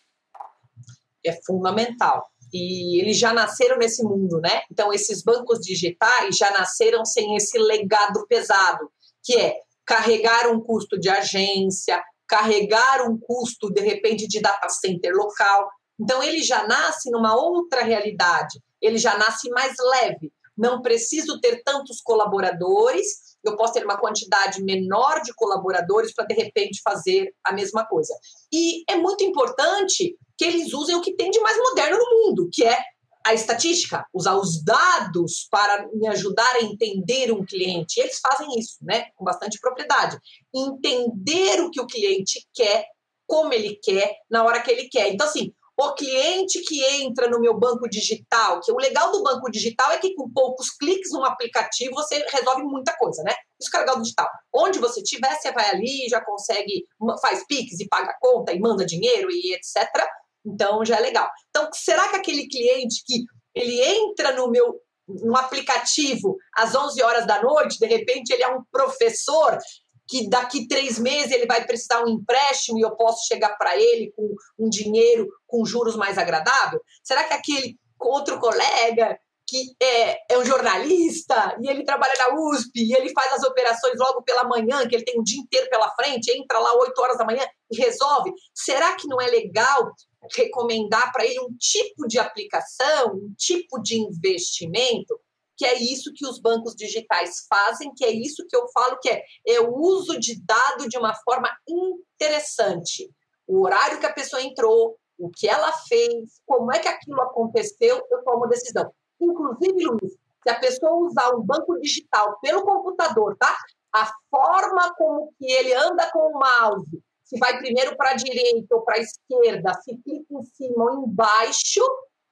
[1.24, 2.30] É fundamental.
[2.56, 4.62] E eles já nasceram nesse mundo, né?
[4.70, 8.88] Então, esses bancos digitais já nasceram sem esse legado pesado,
[9.24, 15.12] que é carregar um custo de agência, carregar um custo, de repente, de data center
[15.12, 15.68] local.
[16.00, 20.32] Então, ele já nasce numa outra realidade, ele já nasce mais leve.
[20.56, 26.34] Não preciso ter tantos colaboradores, eu posso ter uma quantidade menor de colaboradores para, de
[26.34, 28.14] repente, fazer a mesma coisa.
[28.52, 32.48] E é muito importante que eles usem o que tem de mais moderno no mundo,
[32.52, 32.78] que é
[33.26, 37.98] a estatística, usar os dados para me ajudar a entender um cliente.
[37.98, 40.18] Eles fazem isso, né, com bastante propriedade.
[40.54, 42.84] Entender o que o cliente quer,
[43.26, 45.08] como ele quer, na hora que ele quer.
[45.08, 49.50] Então, assim, o cliente que entra no meu banco digital, que o legal do banco
[49.50, 53.34] digital é que com poucos cliques no aplicativo você resolve muita coisa, né?
[53.58, 54.28] Isso que é legal do digital.
[54.54, 56.86] Onde você estiver, você vai ali, já consegue,
[57.20, 60.06] faz Pix e paga conta e manda dinheiro e etc.
[60.44, 61.28] Então já é legal.
[61.48, 67.26] Então, será que aquele cliente que ele entra no meu no aplicativo às 11 horas
[67.26, 69.58] da noite, de repente ele é um professor
[70.06, 74.12] que daqui três meses ele vai precisar um empréstimo e eu posso chegar para ele
[74.16, 76.80] com um dinheiro com juros mais agradável?
[77.02, 82.70] Será que aquele outro colega que é, é um jornalista e ele trabalha na USP
[82.76, 85.90] e ele faz as operações logo pela manhã, que ele tem o dia inteiro pela
[85.94, 88.32] frente, entra lá 8 horas da manhã e resolve?
[88.54, 89.92] Será que não é legal
[90.34, 95.18] recomendar para ele um tipo de aplicação, um tipo de investimento
[95.56, 99.08] que é isso que os bancos digitais fazem, que é isso que eu falo que
[99.08, 103.10] é, é o uso de dado de uma forma interessante.
[103.46, 108.04] O horário que a pessoa entrou, o que ela fez, como é que aquilo aconteceu,
[108.10, 108.90] eu tomo decisão.
[109.20, 113.56] Inclusive, Luiz, se a pessoa usar um banco digital pelo computador, tá?
[113.92, 117.02] A forma como que ele anda com o mouse,
[117.34, 121.04] se vai primeiro para a direita ou para a esquerda, se clica em cima ou
[121.04, 121.80] embaixo,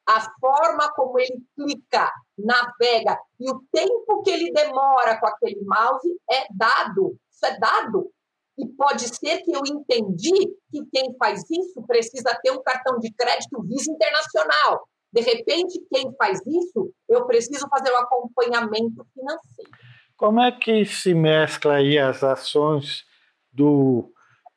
[0.08, 6.08] a forma como ele clica, navega e o tempo que ele demora com aquele mouse
[6.30, 7.16] é dado.
[7.30, 8.10] Isso é dado.
[8.58, 13.12] E pode ser que eu entendi que quem faz isso precisa ter um cartão de
[13.12, 14.86] crédito Visa Internacional.
[15.12, 19.70] De repente, quem faz isso, eu preciso fazer o um acompanhamento financeiro.
[20.16, 23.04] Como é que se mescla aí as ações
[23.52, 24.12] do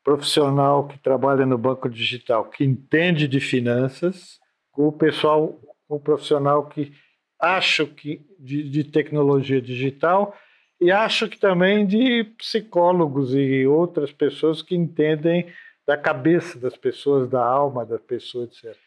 [0.05, 4.39] profissional que trabalha no banco digital, que entende de finanças,
[4.71, 6.93] com o pessoal, com o profissional que
[7.41, 10.35] acho que de, de tecnologia digital
[10.79, 15.47] e acho que também de psicólogos e outras pessoas que entendem
[15.87, 18.77] da cabeça das pessoas, da alma das pessoas, etc.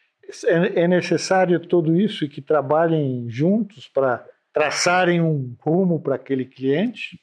[0.45, 6.45] É, é necessário tudo isso e que trabalhem juntos para traçarem um rumo para aquele
[6.45, 7.19] cliente?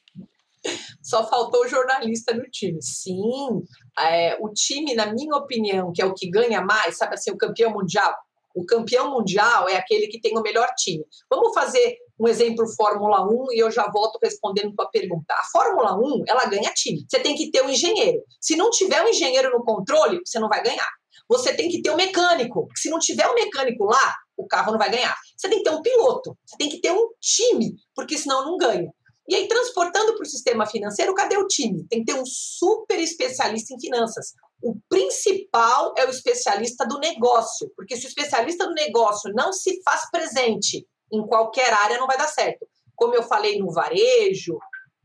[1.07, 2.81] Só faltou o jornalista no time.
[2.81, 3.63] Sim,
[3.97, 7.37] é, o time, na minha opinião, que é o que ganha mais, sabe assim, o
[7.37, 8.13] campeão mundial,
[8.53, 11.05] o campeão mundial é aquele que tem o melhor time.
[11.29, 15.33] Vamos fazer um exemplo Fórmula 1 e eu já volto respondendo tua pergunta.
[15.33, 17.05] A Fórmula 1, ela ganha time.
[17.07, 18.19] Você tem que ter um engenheiro.
[18.41, 20.89] Se não tiver um engenheiro no controle, você não vai ganhar.
[21.29, 22.67] Você tem que ter um mecânico.
[22.75, 25.15] Se não tiver um mecânico lá, o carro não vai ganhar.
[25.37, 26.37] Você tem que ter um piloto.
[26.45, 28.91] Você tem que ter um time, porque senão não ganha.
[29.27, 31.85] E aí, transportando para o sistema financeiro, cadê o time?
[31.89, 34.33] Tem que ter um super especialista em finanças.
[34.61, 39.81] O principal é o especialista do negócio, porque se o especialista do negócio não se
[39.83, 42.65] faz presente em qualquer área, não vai dar certo.
[42.95, 44.57] Como eu falei no varejo,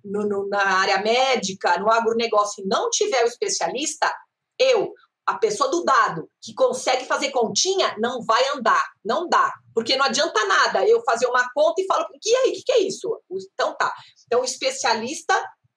[0.05, 4.11] no, no, na área médica, no agronegócio, não tiver o especialista,
[4.59, 4.93] eu,
[5.27, 9.53] a pessoa do dado, que consegue fazer continha, não vai andar, não dá.
[9.75, 12.73] Porque não adianta nada eu fazer uma conta e falo, e aí, o que, que
[12.73, 13.09] é isso?
[13.55, 13.93] Então tá.
[14.27, 15.35] Então, o especialista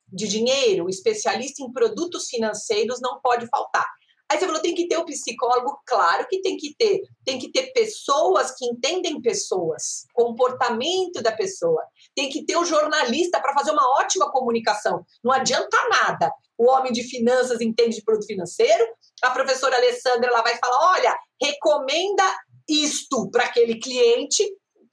[0.07, 3.85] de dinheiro, o especialista em produtos financeiros não pode faltar.
[4.29, 7.01] Aí você falou, tem que ter o psicólogo, claro que tem que ter.
[7.23, 11.81] Tem que ter pessoas que entendem pessoas, comportamento da pessoa.
[12.15, 15.05] Tem que ter o jornalista para fazer uma ótima comunicação.
[15.23, 16.31] Não adianta nada.
[16.57, 18.87] O homem de finanças entende de produto financeiro,
[19.21, 22.23] a professora Alessandra ela vai falar: olha, recomenda
[22.67, 24.43] isto para aquele cliente.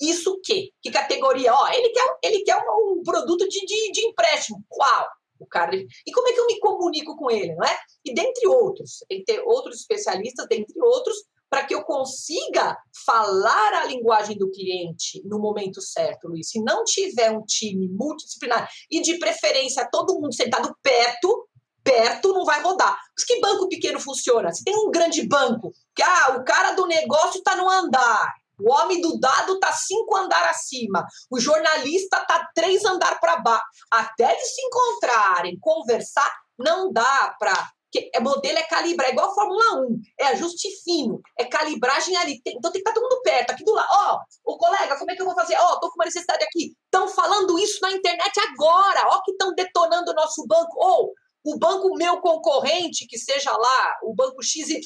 [0.00, 0.72] Isso que?
[0.82, 1.54] Que categoria?
[1.54, 4.64] Ó, ele quer, ele quer um, um produto de, de, de empréstimo.
[4.68, 5.06] Qual?
[5.42, 5.74] o cara.
[5.76, 7.76] E como é que eu me comunico com ele, não é?
[8.04, 11.16] E dentre outros, tem que ter outros especialistas, dentre outros,
[11.50, 16.48] para que eu consiga falar a linguagem do cliente no momento certo, Luiz.
[16.48, 21.46] Se não tiver um time multidisciplinar e de preferência todo mundo sentado perto,
[21.82, 22.96] perto não vai rodar.
[23.16, 24.52] Mas que banco pequeno funciona?
[24.52, 28.70] Se tem um grande banco, que ah, o cara do negócio está no andar, o
[28.70, 31.06] homem do dado tá cinco andar acima.
[31.30, 33.64] O jornalista tá três andar para baixo.
[33.90, 37.72] Até eles se encontrarem, conversar, não dá para
[38.14, 42.40] é modelo é calibrar, é igual a Fórmula 1, é ajuste fino, é calibragem ali.
[42.42, 43.88] Tem, então tem que estar tá todo mundo perto, aqui do lado.
[43.90, 45.56] Ó, oh, o colega, como é que eu vou fazer?
[45.58, 46.74] Ó, oh, tô com uma necessidade aqui.
[46.84, 49.08] Estão falando isso na internet agora.
[49.08, 50.72] Ó, que estão detonando o nosso banco.
[50.76, 51.12] Ou oh,
[51.44, 54.78] o banco meu concorrente, que seja lá, o banco XYZ,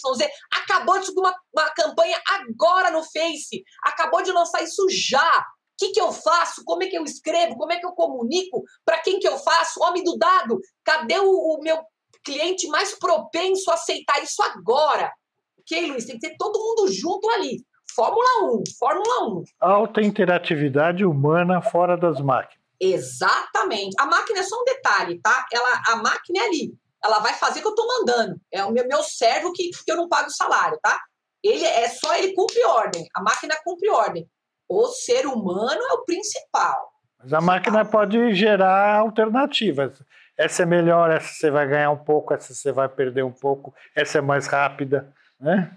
[0.53, 5.39] acabou de subir uma, uma campanha agora no Face, acabou de lançar isso já.
[5.41, 6.65] O que, que eu faço?
[6.65, 7.57] Como é que eu escrevo?
[7.57, 8.65] Como é que eu comunico?
[8.85, 9.83] Para quem que eu faço?
[9.83, 11.79] Homem do dado, cadê o, o meu
[12.25, 15.13] cliente mais propenso a aceitar isso agora?
[15.61, 16.07] Ok, Luiz?
[16.07, 17.63] Tem que ter todo mundo junto ali.
[17.95, 19.45] Fórmula 1, Fórmula 1.
[19.61, 22.66] Alta interatividade humana fora das máquinas.
[22.81, 23.95] Exatamente.
[23.99, 25.47] A máquina é só um detalhe, tá?
[25.53, 26.75] Ela, a máquina é ali.
[27.03, 28.41] Ela vai fazer o que eu estou mandando.
[28.51, 31.01] É o meu, meu servo que, que eu não pago salário, tá?
[31.43, 33.07] Ele é só ele cumpre ordem.
[33.15, 34.29] A máquina cumpre ordem.
[34.69, 36.93] O ser humano é o principal.
[37.19, 40.03] Mas a máquina pode gerar alternativas.
[40.37, 43.75] Essa é melhor, essa você vai ganhar um pouco, essa você vai perder um pouco,
[43.95, 45.71] essa é mais rápida, né?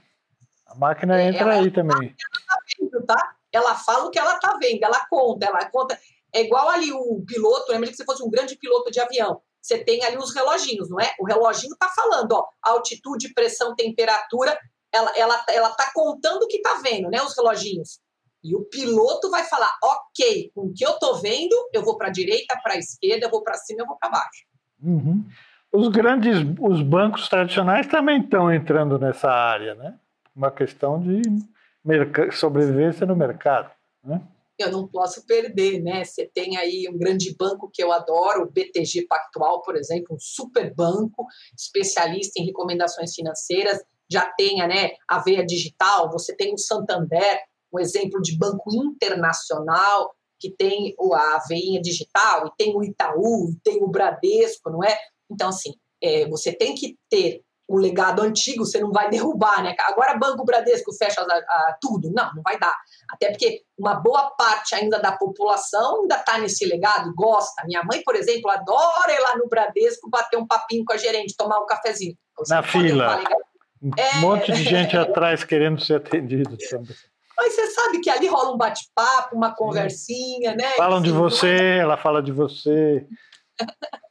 [0.68, 2.14] A máquina é, entra aí também.
[2.14, 3.36] Ela, tá vendo, tá?
[3.52, 5.98] ela fala o que ela tá vendo, ela conta, ela conta.
[6.34, 9.42] É igual ali o piloto, lembra que você fosse um grande piloto de avião.
[9.62, 11.14] Você tem ali os reloginhos, não é?
[11.20, 14.58] O reloginho está falando, ó, altitude, pressão, temperatura,
[14.92, 17.22] ela, ela, ela tá contando o que tá vendo, né?
[17.22, 18.00] Os reloginhos.
[18.44, 22.10] E o piloto vai falar, ok, com o que eu tô vendo, eu vou para
[22.10, 24.46] direita, para esquerda, eu vou para cima, eu vou para baixo.
[24.82, 25.26] Uhum.
[25.72, 30.00] Os grandes, os bancos tradicionais também estão entrando nessa área, né?
[30.36, 31.22] Uma questão de
[32.32, 33.70] sobrevivência no mercado,
[34.04, 34.22] né?
[34.64, 36.04] Eu não posso perder, né?
[36.04, 40.20] Você tem aí um grande banco que eu adoro, o BTG Pactual, por exemplo, um
[40.20, 41.26] super banco,
[41.58, 43.80] especialista em recomendações financeiras,
[44.12, 47.42] já tenha né, a veia digital, você tem o Santander,
[47.72, 53.60] um exemplo de banco internacional, que tem a veinha digital, e tem o Itaú, e
[53.64, 54.98] tem o Bradesco, não é?
[55.30, 59.76] Então, assim, é, você tem que ter o legado antigo você não vai derrubar, né?
[59.82, 62.12] Agora Banco Bradesco fecha a, a, tudo.
[62.12, 62.76] Não, não vai dar.
[63.08, 67.64] Até porque uma boa parte ainda da população ainda está nesse legado, gosta.
[67.66, 71.36] Minha mãe, por exemplo, adora ir lá no Bradesco bater um papinho com a gerente,
[71.38, 72.16] tomar um cafezinho.
[72.40, 73.22] Você Na fila.
[73.82, 74.16] Um é...
[74.16, 76.96] monte de gente atrás querendo ser atendido também.
[77.38, 80.72] Mas você sabe que ali rola um bate-papo, uma conversinha, né?
[80.76, 83.06] Falam de você, ela fala de você.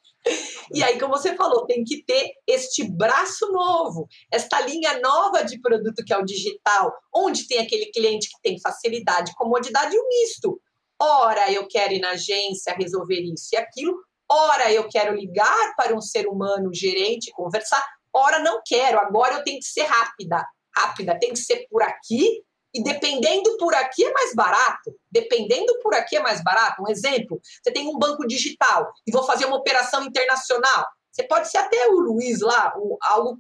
[0.72, 5.60] E aí, como você falou, tem que ter este braço novo, esta linha nova de
[5.60, 10.08] produto que é o digital, onde tem aquele cliente que tem facilidade, comodidade e o
[10.08, 10.60] misto.
[11.00, 13.96] Ora, eu quero ir na agência resolver isso e aquilo,
[14.30, 19.44] ora, eu quero ligar para um ser humano gerente, conversar, ora, não quero, agora eu
[19.44, 20.44] tenho que ser rápida.
[20.74, 22.42] Rápida, tem que ser por aqui
[22.74, 24.94] e dependendo por aqui é mais barato.
[25.10, 26.82] Dependendo por aqui é mais barato.
[26.82, 30.86] Um exemplo: você tem um banco digital e vou fazer uma operação internacional.
[31.10, 32.96] Você pode ser até o Luiz lá, o,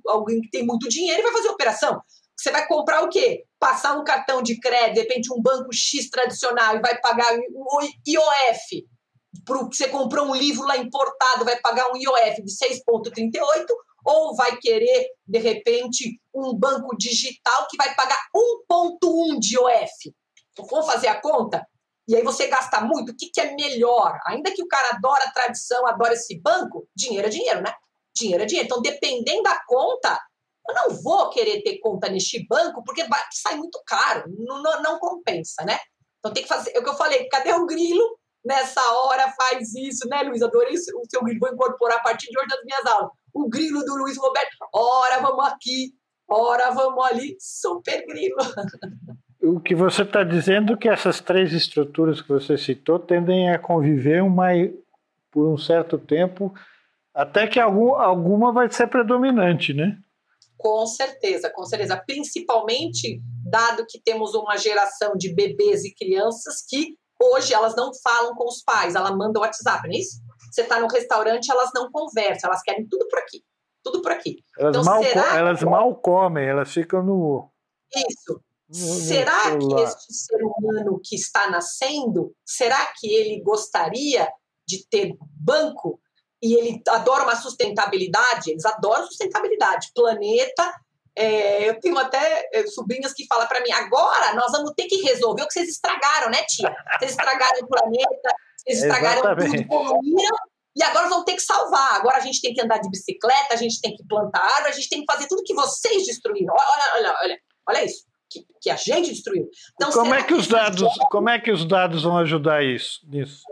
[0.08, 2.00] alguém que tem muito dinheiro e vai fazer operação.
[2.36, 3.44] Você vai comprar o quê?
[3.58, 7.80] Passar um cartão de crédito, de repente um banco X tradicional e vai pagar o
[8.06, 8.86] IOF.
[9.44, 13.66] Pro, você comprou um livro lá importado, vai pagar um IOF de 6,38
[14.08, 20.14] ou vai querer, de repente, um banco digital que vai pagar 1,1 de OF.
[20.70, 21.62] Vamos fazer a conta?
[22.08, 24.18] E aí você gasta muito, o que, que é melhor?
[24.26, 27.74] Ainda que o cara adora a tradição, adora esse banco, dinheiro é dinheiro, né?
[28.16, 28.66] Dinheiro é dinheiro.
[28.66, 30.18] Então, dependendo da conta,
[30.66, 34.82] eu não vou querer ter conta neste banco porque vai, sai muito caro, não, não,
[34.82, 35.78] não compensa, né?
[36.18, 36.72] Então tem que fazer.
[36.74, 38.18] É o que eu falei, cadê o grilo?
[38.42, 40.40] Nessa hora faz isso, né, Luiz?
[40.40, 43.84] Adorei o seu grilo, vou incorporar a partir de hoje nas minhas aulas o grilo
[43.84, 45.92] do Luiz Roberto, ora vamos aqui,
[46.28, 48.36] ora vamos ali, super grilo.
[49.40, 53.58] O que você está dizendo é que essas três estruturas que você citou tendem a
[53.58, 54.48] conviver uma,
[55.30, 56.52] por um certo tempo,
[57.14, 59.96] até que algum, alguma vai ser predominante, né?
[60.56, 61.96] Com certeza, com certeza.
[62.04, 68.34] Principalmente dado que temos uma geração de bebês e crianças que hoje elas não falam
[68.34, 70.20] com os pais, ela manda WhatsApp, não é isso?
[70.58, 73.44] Você está no restaurante, elas não conversam, elas querem tudo por aqui.
[73.84, 74.38] Tudo por aqui.
[74.58, 77.48] Elas, então, mal, será elas mal comem, elas ficam no.
[77.94, 78.42] Isso.
[78.70, 84.28] Será que este ser humano que está nascendo, será que ele gostaria
[84.66, 86.00] de ter banco?
[86.42, 88.50] E ele adora uma sustentabilidade?
[88.50, 89.90] Eles adoram sustentabilidade.
[89.94, 90.74] Planeta,
[91.16, 95.02] é, eu tenho até é, sobrinhas que falam para mim: agora nós vamos ter que
[95.02, 96.74] resolver o que vocês estragaram, né, tia?
[96.98, 99.56] Vocês estragaram o planeta, vocês estragaram Exatamente.
[99.56, 100.36] tudo, poluíram,
[100.78, 101.96] e agora vamos ter que salvar.
[101.96, 104.74] Agora a gente tem que andar de bicicleta, a gente tem que plantar árvore, a
[104.74, 106.54] gente tem que fazer tudo que vocês destruíram.
[106.54, 108.06] Olha, olha, olha, olha isso.
[108.30, 109.48] Que, que a gente destruiu.
[109.74, 113.00] Então, como é que, que os dados, como é que os dados vão ajudar isso,
[113.08, 113.42] nisso?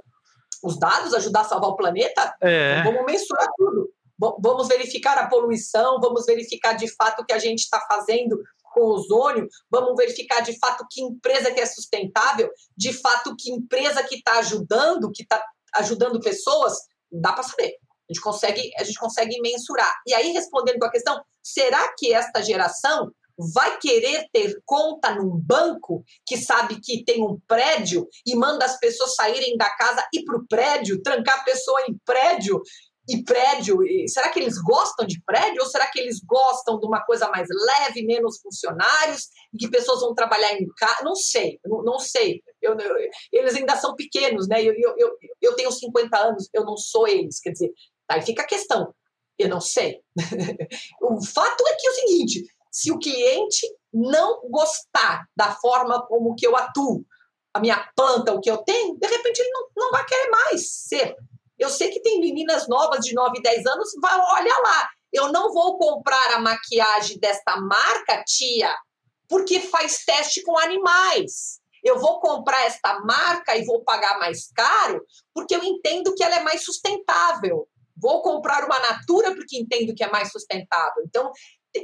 [0.63, 2.37] Os dados ajudar a salvar o planeta?
[2.41, 2.83] É.
[2.83, 3.91] Vamos mensurar tudo.
[4.19, 8.41] Vamos verificar a poluição, vamos verificar de fato o que a gente está fazendo
[8.73, 14.03] com ozônio, vamos verificar de fato que empresa que é sustentável, de fato que empresa
[14.03, 15.43] que está ajudando, que está
[15.75, 16.79] ajudando pessoas,
[17.11, 17.77] dá para saber.
[18.09, 19.93] A gente consegue, a gente consegue mensurar.
[20.07, 26.03] E aí respondendo a questão, será que esta geração vai querer ter conta num banco
[26.25, 30.39] que sabe que tem um prédio e manda as pessoas saírem da casa e para
[30.39, 32.63] o prédio, trancar a pessoa em prédio
[33.09, 33.79] e prédio,
[34.09, 37.47] será que eles gostam de prédio ou será que eles gostam de uma coisa mais
[37.49, 41.05] leve, menos funcionários e que pessoas vão trabalhar em casa?
[41.05, 42.43] Não sei, não, não sei.
[42.61, 42.97] Eu, eu,
[43.33, 44.61] eles ainda são pequenos, né?
[44.61, 47.39] Eu, eu, eu, tenho 50 anos, eu não sou eles.
[47.39, 47.73] Quer dizer,
[48.09, 48.93] aí fica a questão.
[49.39, 50.01] Eu não sei.
[51.01, 56.35] o fato é que é o seguinte: se o cliente não gostar da forma como
[56.35, 57.05] que eu atuo,
[57.55, 60.71] a minha planta, o que eu tenho, de repente ele não, não vai querer mais
[60.71, 61.17] ser.
[61.59, 65.53] Eu sei que tem meninas novas de 9, 10 anos, vai, olha lá, eu não
[65.53, 68.75] vou comprar a maquiagem desta marca, tia,
[69.29, 71.61] porque faz teste com animais.
[71.83, 76.37] Eu vou comprar esta marca e vou pagar mais caro, porque eu entendo que ela
[76.37, 77.69] é mais sustentável.
[77.97, 81.03] Vou comprar uma Natura porque entendo que é mais sustentável.
[81.07, 81.31] Então,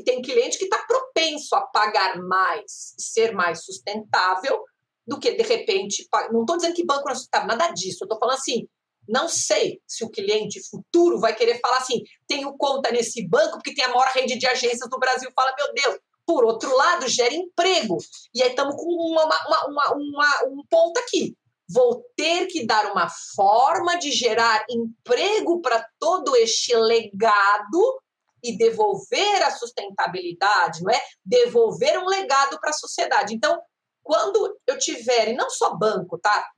[0.04, 4.62] tem cliente que está propenso a pagar mais, ser mais sustentável,
[5.06, 7.98] do que, de repente, não estou dizendo que banco não é sustentável, nada disso.
[8.02, 8.68] Eu estou falando assim,
[9.12, 13.74] não sei se o cliente futuro vai querer falar assim: tenho conta nesse banco porque
[13.74, 15.30] tem a maior rede de agências do Brasil.
[15.36, 15.98] Fala, meu Deus.
[16.24, 17.98] Por outro lado, gera emprego.
[18.34, 21.36] E aí estamos com uma, uma, uma, uma, um ponto aqui.
[21.68, 28.00] Vou ter que dar uma forma de gerar emprego para todo este legado
[28.42, 31.00] e devolver a sustentabilidade, não é?
[31.24, 33.34] Devolver um legado para a sociedade.
[33.34, 33.60] Então,
[34.02, 36.48] quando eu tiver, e não só banco, tá?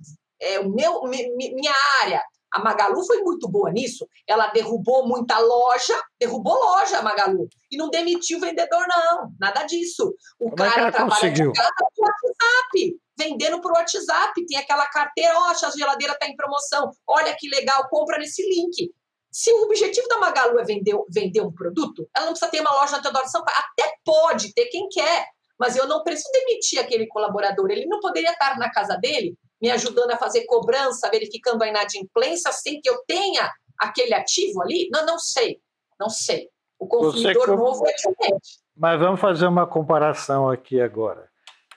[0.40, 2.22] É, o meu, minha área,
[2.54, 4.06] A Magalu foi muito boa nisso.
[4.28, 7.48] Ela derrubou muita loja, derrubou loja a Magalu.
[7.68, 9.32] E não demitiu o vendedor, não.
[9.40, 10.14] Nada disso.
[10.38, 11.52] O Como cara é trabalha conseguiu?
[11.52, 14.46] casa por WhatsApp, vendendo por WhatsApp.
[14.46, 16.92] Tem aquela carteira, ó, a geladeira está em promoção.
[17.08, 18.88] Olha que legal, compra nesse link.
[19.32, 22.72] Se o objetivo da Magalu é vender, vender um produto, ela não precisa ter uma
[22.72, 23.58] loja na Teodoro Sampaio.
[23.58, 25.26] Até pode ter quem quer,
[25.58, 27.68] mas eu não preciso demitir aquele colaborador.
[27.68, 32.52] Ele não poderia estar na casa dele me ajudando a fazer cobrança, verificando a inadimplência,
[32.52, 34.88] sem que eu tenha aquele ativo ali?
[34.92, 35.58] Não, não sei.
[35.98, 36.48] Não sei.
[36.78, 38.58] O consumidor Você- novo é diferente.
[38.76, 41.28] Mas vamos fazer uma comparação aqui agora.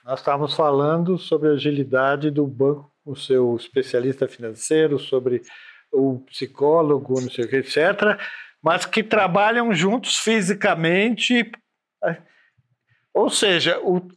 [0.03, 5.41] Nós estávamos falando sobre a agilidade do banco, o seu especialista financeiro, sobre
[5.91, 7.77] o psicólogo, não sei o que, etc.,
[8.61, 11.49] mas que trabalham juntos fisicamente.
[13.13, 14.07] Ou seja, o- o-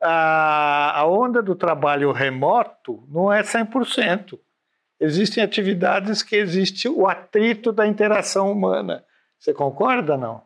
[0.00, 4.38] a, a onda do trabalho remoto não é 100%.
[4.98, 9.04] Existem atividades que existe o atrito da interação humana.
[9.38, 10.42] Você concorda, não?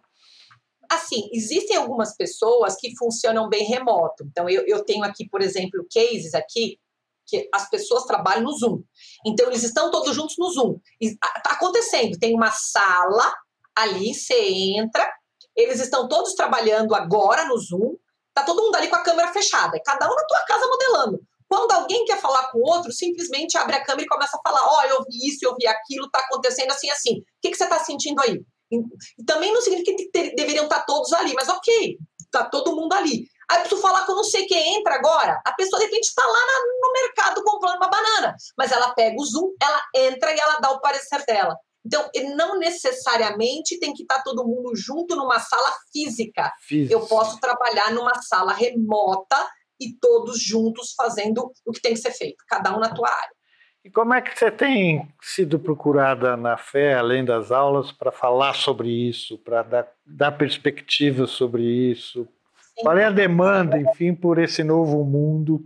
[0.91, 4.25] Assim, existem algumas pessoas que funcionam bem remoto.
[4.25, 6.81] Então, eu, eu tenho aqui, por exemplo, cases aqui
[7.27, 8.83] que as pessoas trabalham no Zoom.
[9.25, 10.81] Então, eles estão todos juntos no Zoom.
[11.01, 13.33] Está acontecendo, tem uma sala
[13.77, 14.35] ali, você
[14.77, 15.09] entra,
[15.57, 17.95] eles estão todos trabalhando agora no Zoom,
[18.41, 21.21] tá todo mundo ali com a câmera fechada, cada um na tua casa modelando.
[21.49, 24.65] Quando alguém quer falar com o outro, simplesmente abre a câmera e começa a falar:
[24.65, 27.19] Ó, oh, eu vi isso, eu vi aquilo, tá acontecendo assim, assim.
[27.19, 28.41] O que, que você está sentindo aí?
[28.73, 31.99] E também não significa que ter, deveriam estar todos ali, mas ok,
[32.31, 33.25] tá todo mundo ali.
[33.51, 35.41] Aí eu preciso falar com não sei quem entra agora.
[35.45, 38.37] A pessoa, de repente, está lá na, no mercado comprando uma banana.
[38.57, 41.57] Mas ela pega o Zoom, ela entra e ela dá o parecer dela.
[41.85, 46.53] Então, não necessariamente tem que estar todo mundo junto numa sala física.
[46.61, 46.93] Física.
[46.93, 49.49] Eu posso trabalhar numa sala remota
[49.81, 53.35] e todos juntos fazendo o que tem que ser feito, cada um na tua área.
[53.83, 58.55] E como é que você tem sido procurada na fé, além das aulas, para falar
[58.55, 62.29] sobre isso, para dar, dar perspectiva sobre isso?
[62.75, 62.83] Sim.
[62.83, 65.65] Qual é a demanda, enfim, por esse novo mundo?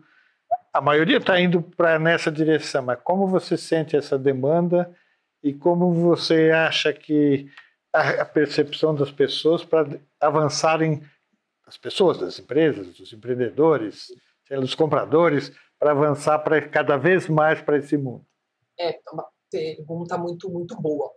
[0.73, 4.95] A maioria está indo para nessa direção, mas como você sente essa demanda
[5.45, 7.51] e como você acha que
[7.93, 11.03] a, percepção das pessoas para avançarem,
[11.67, 14.07] as pessoas, das empresas, dos empreendedores,
[14.51, 18.25] dos compradores, para avançar para cada vez mais para esse mundo?
[18.81, 21.13] É uma pergunta muito, muito boa.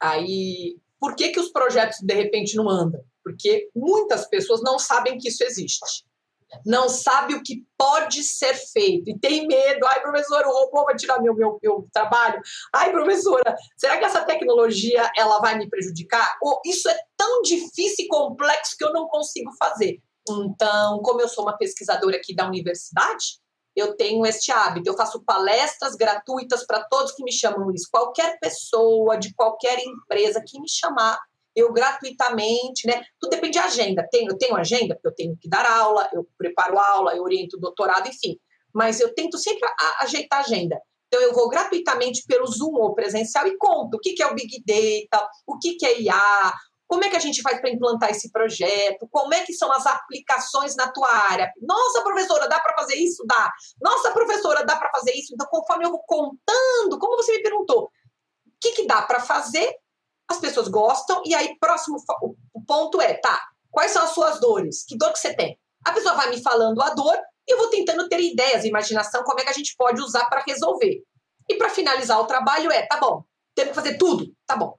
[0.00, 3.04] Aí, por que, que os projetos de repente não andam?
[3.22, 6.06] Porque muitas pessoas não sabem que isso existe.
[6.64, 9.86] Não sabe o que pode ser feito e tem medo.
[9.86, 12.40] Ai, professora, o robô vai tirar meu, meu, meu trabalho.
[12.72, 16.36] Ai, professora, será que essa tecnologia ela vai me prejudicar?
[16.42, 20.00] Ou isso é tão difícil e complexo que eu não consigo fazer.
[20.28, 23.38] Então, como eu sou uma pesquisadora aqui da universidade,
[23.74, 24.88] eu tenho este hábito.
[24.88, 27.88] Eu faço palestras gratuitas para todos que me chamam isso.
[27.90, 31.18] Qualquer pessoa de qualquer empresa que me chamar,
[31.56, 33.02] eu gratuitamente, né?
[33.18, 34.06] Tudo depende de agenda.
[34.10, 37.58] Tenho, eu tenho agenda, porque eu tenho que dar aula, eu preparo aula, eu oriento
[37.58, 38.38] doutorado, enfim.
[38.74, 40.78] Mas eu tento sempre a, ajeitar a agenda.
[41.06, 44.34] Então, eu vou gratuitamente pelo Zoom ou presencial e conto o que, que é o
[44.34, 46.52] Big Data, o que, que é IA,
[46.86, 49.08] como é que a gente faz para implantar esse projeto?
[49.10, 51.50] Como é que são as aplicações na tua área?
[51.60, 53.24] Nossa, professora, dá para fazer isso?
[53.26, 53.52] Dá.
[53.80, 55.34] Nossa, professora, dá para fazer isso?
[55.34, 57.90] Então, conforme eu vou contando, como você me perguntou, o
[58.60, 59.74] que, que dá para fazer?
[60.28, 61.98] As pessoas gostam, e aí, próximo
[62.52, 64.84] o ponto é, tá, quais são as suas dores?
[64.84, 65.58] Que dor que você tem?
[65.84, 67.16] A pessoa vai me falando a dor
[67.46, 70.42] e eu vou tentando ter ideias, imaginação, como é que a gente pode usar para
[70.46, 71.02] resolver.
[71.48, 73.22] E para finalizar o trabalho é, tá bom,
[73.54, 74.34] temos que fazer tudo?
[74.46, 74.76] Tá bom.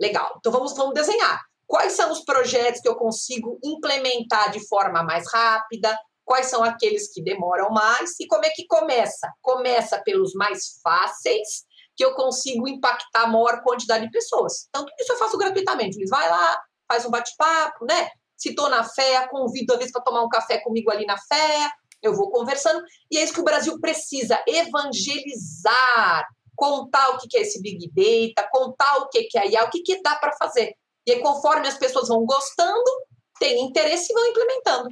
[0.00, 0.36] Legal.
[0.38, 1.42] Então vamos, vamos desenhar.
[1.66, 5.94] Quais são os projetos que eu consigo implementar de forma mais rápida?
[6.24, 8.18] Quais são aqueles que demoram mais?
[8.18, 9.30] E como é que começa?
[9.42, 11.66] Começa pelos mais fáceis,
[11.98, 14.68] que eu consigo impactar a maior quantidade de pessoas.
[14.68, 15.98] Então, tudo isso eu faço gratuitamente.
[15.98, 18.08] Eles vai lá, faz um bate-papo, né?
[18.36, 21.68] Se estou na fé, convido às vezes para tomar um café comigo ali na fé,
[22.00, 22.80] eu vou conversando.
[23.10, 26.24] E é isso que o Brasil precisa: evangelizar
[26.54, 29.80] contar o que é esse Big Data, contar o que é a IA, o que,
[29.80, 30.74] que dá para fazer.
[31.06, 32.90] E aí, conforme as pessoas vão gostando,
[33.38, 34.88] têm interesse e vão implementando.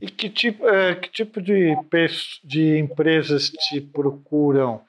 [0.00, 0.64] E que tipo,
[1.02, 1.74] que tipo de,
[2.44, 4.82] de empresas te procuram?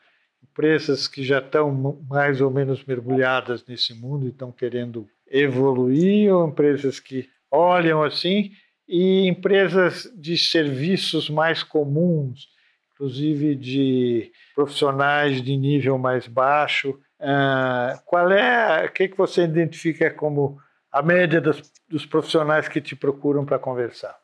[0.52, 1.72] Empresas que já estão
[2.10, 8.52] mais ou menos mergulhadas nesse mundo e estão querendo evoluir, ou empresas que olham assim,
[8.88, 12.49] e empresas de serviços mais comuns,
[12.93, 16.99] inclusive de profissionais de nível mais baixo.
[17.20, 20.60] Uh, qual é, o que, que você identifica como
[20.91, 24.20] a média das, dos profissionais que te procuram para conversar?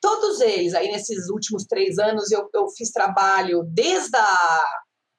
[0.00, 4.62] Todos eles, aí nesses últimos três anos, eu, eu fiz trabalho desde a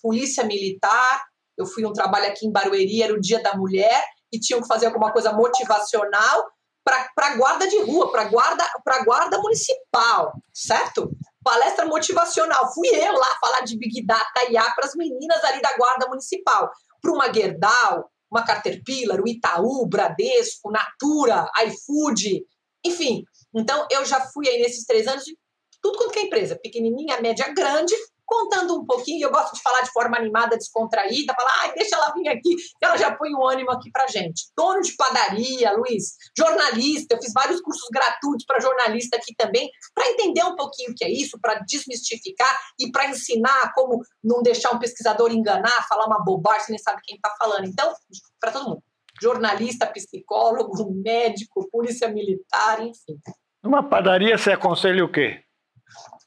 [0.02, 1.24] polícia militar,
[1.58, 4.68] Eu fui um trabalho aqui em Barueri, era o Dia da Mulher, e tinham que
[4.68, 6.46] fazer alguma coisa motivacional
[6.84, 11.12] para a guarda de rua, para guarda, a guarda municipal, certo?
[11.44, 12.74] Palestra motivacional.
[12.74, 16.72] Fui eu lá falar de Big Data IA para as meninas ali da guarda municipal.
[17.02, 22.46] Para uma Gerdau, uma Caterpillar, o Itaú, Bradesco, Natura, iFood,
[22.84, 23.24] enfim.
[23.54, 25.38] Então, eu já fui aí nesses três anos de
[25.82, 27.94] tudo quanto é empresa, pequenininha, média, grande,
[28.32, 29.28] contando um pouquinho.
[29.28, 32.96] Eu gosto de falar de forma animada, descontraída, falar, ai, deixa ela vir aqui, ela
[32.96, 34.50] já põe o ânimo aqui pra gente.
[34.56, 40.08] Dono de padaria, Luiz, jornalista, eu fiz vários cursos gratuitos para jornalista aqui também, para
[40.10, 44.74] entender um pouquinho o que é isso, para desmistificar e para ensinar como não deixar
[44.74, 47.66] um pesquisador enganar, falar uma bobagem, você nem sabe quem está falando.
[47.66, 47.94] Então,
[48.40, 48.84] para todo mundo.
[49.22, 53.20] Jornalista, psicólogo, médico, polícia militar, enfim.
[53.62, 55.44] Numa padaria, você aconselha o quê?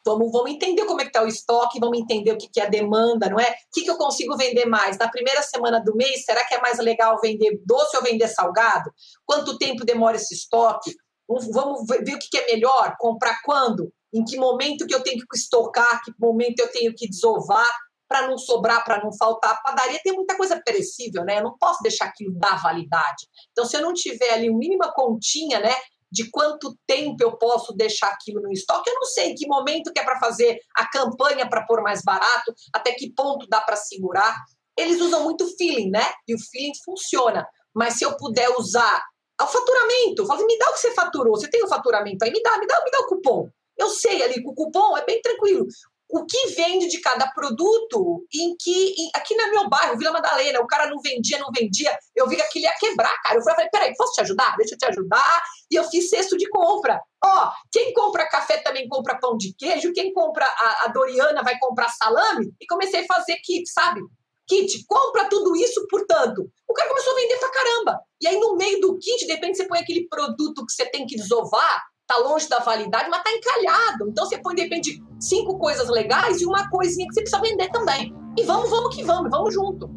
[0.04, 2.66] Vamos, vamos entender como é que está o estoque, vamos entender o que, que é
[2.66, 3.50] a demanda, não é?
[3.50, 4.98] O que, que eu consigo vender mais?
[4.98, 8.90] Na primeira semana do mês, será que é mais legal vender doce ou vender salgado?
[9.24, 10.94] Quanto tempo demora esse estoque?
[11.26, 13.90] Vamos ver o que, que é melhor, comprar quando?
[14.12, 17.70] Em que momento que eu tenho que estocar, que momento eu tenho que desovar
[18.06, 19.52] para não sobrar, para não faltar.
[19.52, 21.38] A padaria tem muita coisa perecível, né?
[21.38, 23.26] Eu não posso deixar aquilo dar validade.
[23.50, 25.74] Então, se eu não tiver ali uma mínima continha, né,
[26.14, 28.88] de quanto tempo eu posso deixar aquilo no estoque.
[28.88, 32.02] Eu não sei em que momento que é para fazer a campanha para pôr mais
[32.02, 34.32] barato, até que ponto dá para segurar.
[34.78, 36.12] Eles usam muito feeling, né?
[36.28, 37.44] E o feeling funciona.
[37.74, 39.02] Mas se eu puder usar
[39.42, 42.40] o faturamento, falo, me dá o que você faturou, você tem o faturamento aí, me
[42.40, 43.48] dá, me dá, me dá o cupom.
[43.76, 45.66] Eu sei ali com o cupom é bem tranquilo
[46.14, 50.60] o que vende de cada produto, em que em, aqui no meu bairro, Vila Madalena,
[50.60, 53.36] o cara não vendia, não vendia, eu vi que aquilo ia quebrar, cara.
[53.36, 54.54] Eu falei, peraí, posso te ajudar?
[54.56, 55.42] Deixa eu te ajudar.
[55.68, 57.00] E eu fiz cesto de compra.
[57.24, 61.58] Ó, quem compra café também compra pão de queijo, quem compra a, a Doriana vai
[61.58, 64.00] comprar salame, e comecei a fazer kit, sabe?
[64.46, 66.48] Kit, compra tudo isso, portanto.
[66.68, 67.98] O cara começou a vender pra caramba.
[68.20, 71.06] E aí, no meio do kit, de repente, você põe aquele produto que você tem
[71.06, 71.82] que desovar,
[72.14, 74.08] tá longe da validade, mas tá encalhado.
[74.08, 77.68] Então você põe, de repente, cinco coisas legais e uma coisinha que você precisa vender
[77.70, 78.14] também.
[78.36, 79.90] E vamos, vamos que vamos, vamos junto.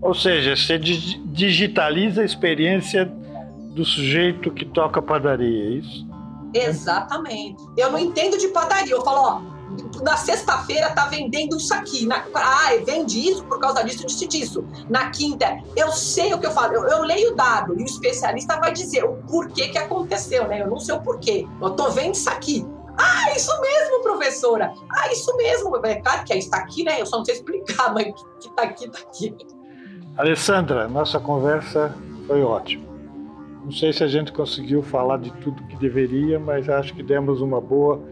[0.00, 3.04] Ou seja, você digitaliza a experiência
[3.74, 6.06] do sujeito que toca padaria, é isso?
[6.52, 7.62] Exatamente.
[7.76, 8.92] Eu não entendo de padaria.
[8.92, 9.40] Eu falo, ó,
[10.02, 12.06] na sexta-feira tá vendendo isso aqui.
[12.06, 14.64] Na, ah, vende isso por causa disso, disso, disso.
[14.88, 17.86] Na quinta, eu sei o que eu falo, eu, eu, leio o dado e o
[17.86, 20.62] especialista vai dizer o porquê que aconteceu, né?
[20.62, 21.46] Eu não sei o porquê.
[21.60, 22.66] Eu tô vendo isso aqui.
[22.98, 24.72] Ah, isso mesmo, professora.
[24.90, 25.74] Ah, isso mesmo.
[25.84, 27.00] É claro que está aqui, né?
[27.00, 29.34] Eu só não sei explicar, mas que tá aqui, tá aqui.
[30.16, 31.94] Alessandra, nossa conversa
[32.26, 32.92] foi ótima.
[33.64, 37.40] Não sei se a gente conseguiu falar de tudo que deveria, mas acho que demos
[37.40, 38.02] uma boa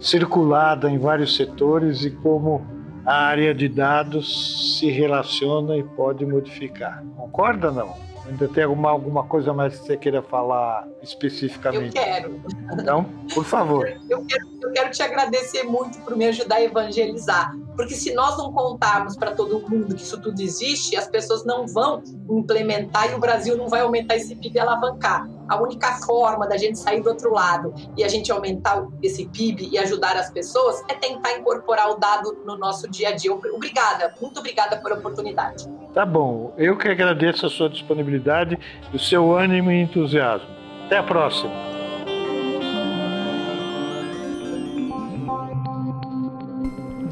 [0.00, 2.66] circulada em vários setores e como
[3.04, 7.04] a área de dados se relaciona e pode modificar.
[7.16, 7.94] Concorda não?
[8.28, 11.96] Ainda tem alguma, alguma coisa mais que você queira falar especificamente?
[11.96, 12.40] Eu quero.
[12.72, 13.88] Então, por favor.
[14.08, 17.54] Eu quero, eu quero te agradecer muito por me ajudar a evangelizar.
[17.76, 21.66] Porque se nós não contarmos para todo mundo que isso tudo existe, as pessoas não
[21.66, 25.28] vão implementar e o Brasil não vai aumentar esse PIB e alavancar.
[25.48, 29.68] A única forma da gente sair do outro lado e a gente aumentar esse PIB
[29.70, 33.32] e ajudar as pessoas é tentar incorporar o dado no nosso dia a dia.
[33.32, 35.68] Obrigada, muito obrigada pela oportunidade.
[35.96, 38.58] Tá bom, eu que agradeço a sua disponibilidade,
[38.92, 40.46] o seu ânimo e entusiasmo.
[40.84, 41.50] Até a próxima!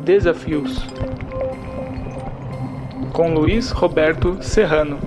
[0.05, 0.87] Desafios
[3.15, 4.99] com Luiz Roberto Serrano.